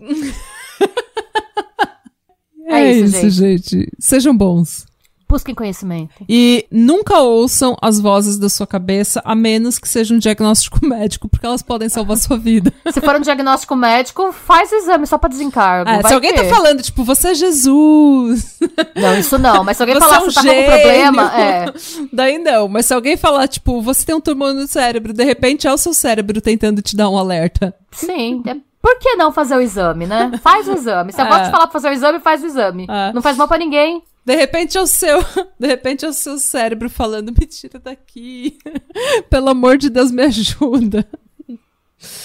é, 2.66 2.80
é, 2.80 2.92
isso, 2.92 3.16
isso 3.16 3.30
gente. 3.30 3.70
gente. 3.70 3.92
Sejam 3.98 4.36
bons. 4.36 4.86
Busquem 5.34 5.52
conhecimento. 5.52 6.14
E 6.28 6.64
nunca 6.70 7.18
ouçam 7.18 7.76
as 7.82 7.98
vozes 7.98 8.38
da 8.38 8.48
sua 8.48 8.68
cabeça, 8.68 9.20
a 9.24 9.34
menos 9.34 9.80
que 9.80 9.88
seja 9.88 10.14
um 10.14 10.18
diagnóstico 10.18 10.78
médico, 10.86 11.28
porque 11.28 11.44
elas 11.44 11.60
podem 11.60 11.88
salvar 11.88 12.16
sua 12.18 12.38
vida. 12.38 12.72
Se 12.92 13.00
for 13.00 13.16
um 13.16 13.20
diagnóstico 13.20 13.74
médico, 13.74 14.30
faz 14.30 14.70
o 14.70 14.76
exame 14.76 15.08
só 15.08 15.18
pra 15.18 15.28
desencargo. 15.28 15.90
É, 15.90 16.06
se 16.06 16.14
alguém 16.14 16.32
tá 16.32 16.44
falando, 16.44 16.82
tipo, 16.84 17.02
você 17.02 17.30
é 17.30 17.34
Jesus. 17.34 18.60
Não, 18.94 19.18
isso 19.18 19.36
não. 19.36 19.64
Mas 19.64 19.76
se 19.76 19.82
alguém 19.82 19.96
você 19.98 20.00
falar, 20.00 20.18
é 20.18 20.20
um 20.20 20.24
você 20.26 20.34
tá 20.34 20.54
com 20.54 20.64
problema, 20.64 21.40
é. 21.40 21.74
Daí 22.12 22.38
não. 22.38 22.68
Mas 22.68 22.86
se 22.86 22.94
alguém 22.94 23.16
falar, 23.16 23.48
tipo, 23.48 23.82
você 23.82 24.06
tem 24.06 24.14
um 24.14 24.20
tumor 24.20 24.54
no 24.54 24.68
cérebro, 24.68 25.12
de 25.12 25.24
repente 25.24 25.66
é 25.66 25.72
o 25.72 25.76
seu 25.76 25.92
cérebro 25.92 26.40
tentando 26.40 26.80
te 26.80 26.94
dar 26.94 27.10
um 27.10 27.18
alerta. 27.18 27.74
Sim, 27.90 28.40
é 28.46 28.54
por 28.84 28.98
que 28.98 29.16
não 29.16 29.32
fazer 29.32 29.56
o 29.56 29.62
exame, 29.62 30.06
né? 30.06 30.30
Faz 30.42 30.68
o 30.68 30.72
exame. 30.72 31.10
Se 31.10 31.18
eu 31.18 31.24
é. 31.24 31.28
gosto 31.28 31.44
de 31.44 31.50
falar 31.50 31.66
pra 31.66 31.72
fazer 31.72 31.88
o 31.88 31.92
exame, 31.92 32.20
faz 32.20 32.42
o 32.42 32.46
exame. 32.46 32.86
É. 32.88 33.14
Não 33.14 33.22
faz 33.22 33.34
mal 33.34 33.48
para 33.48 33.56
ninguém. 33.56 34.02
De 34.24 34.34
repente 34.34 34.78
é 34.78 34.80
o 34.80 34.86
seu, 34.86 35.20
de 35.58 35.66
repente 35.66 36.04
é 36.04 36.08
o 36.08 36.12
seu 36.12 36.38
cérebro 36.38 36.88
falando, 36.88 37.28
me 37.28 37.46
tira 37.46 37.78
daqui. 37.78 38.58
Pelo 39.28 39.50
amor 39.50 39.76
de 39.76 39.90
Deus, 39.90 40.10
me 40.10 40.22
ajuda. 40.22 41.06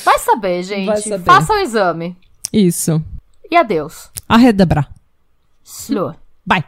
Vai 0.03 0.19
saber, 0.19 0.63
gente. 0.63 0.85
Vai 0.85 1.01
saber. 1.01 1.23
Faça 1.25 1.53
o 1.53 1.57
exame. 1.57 2.17
Isso. 2.51 3.03
E 3.51 3.55
adeus. 3.55 4.09
Arredebrar. 4.27 4.93
Slå. 5.63 6.15
Bye. 6.45 6.63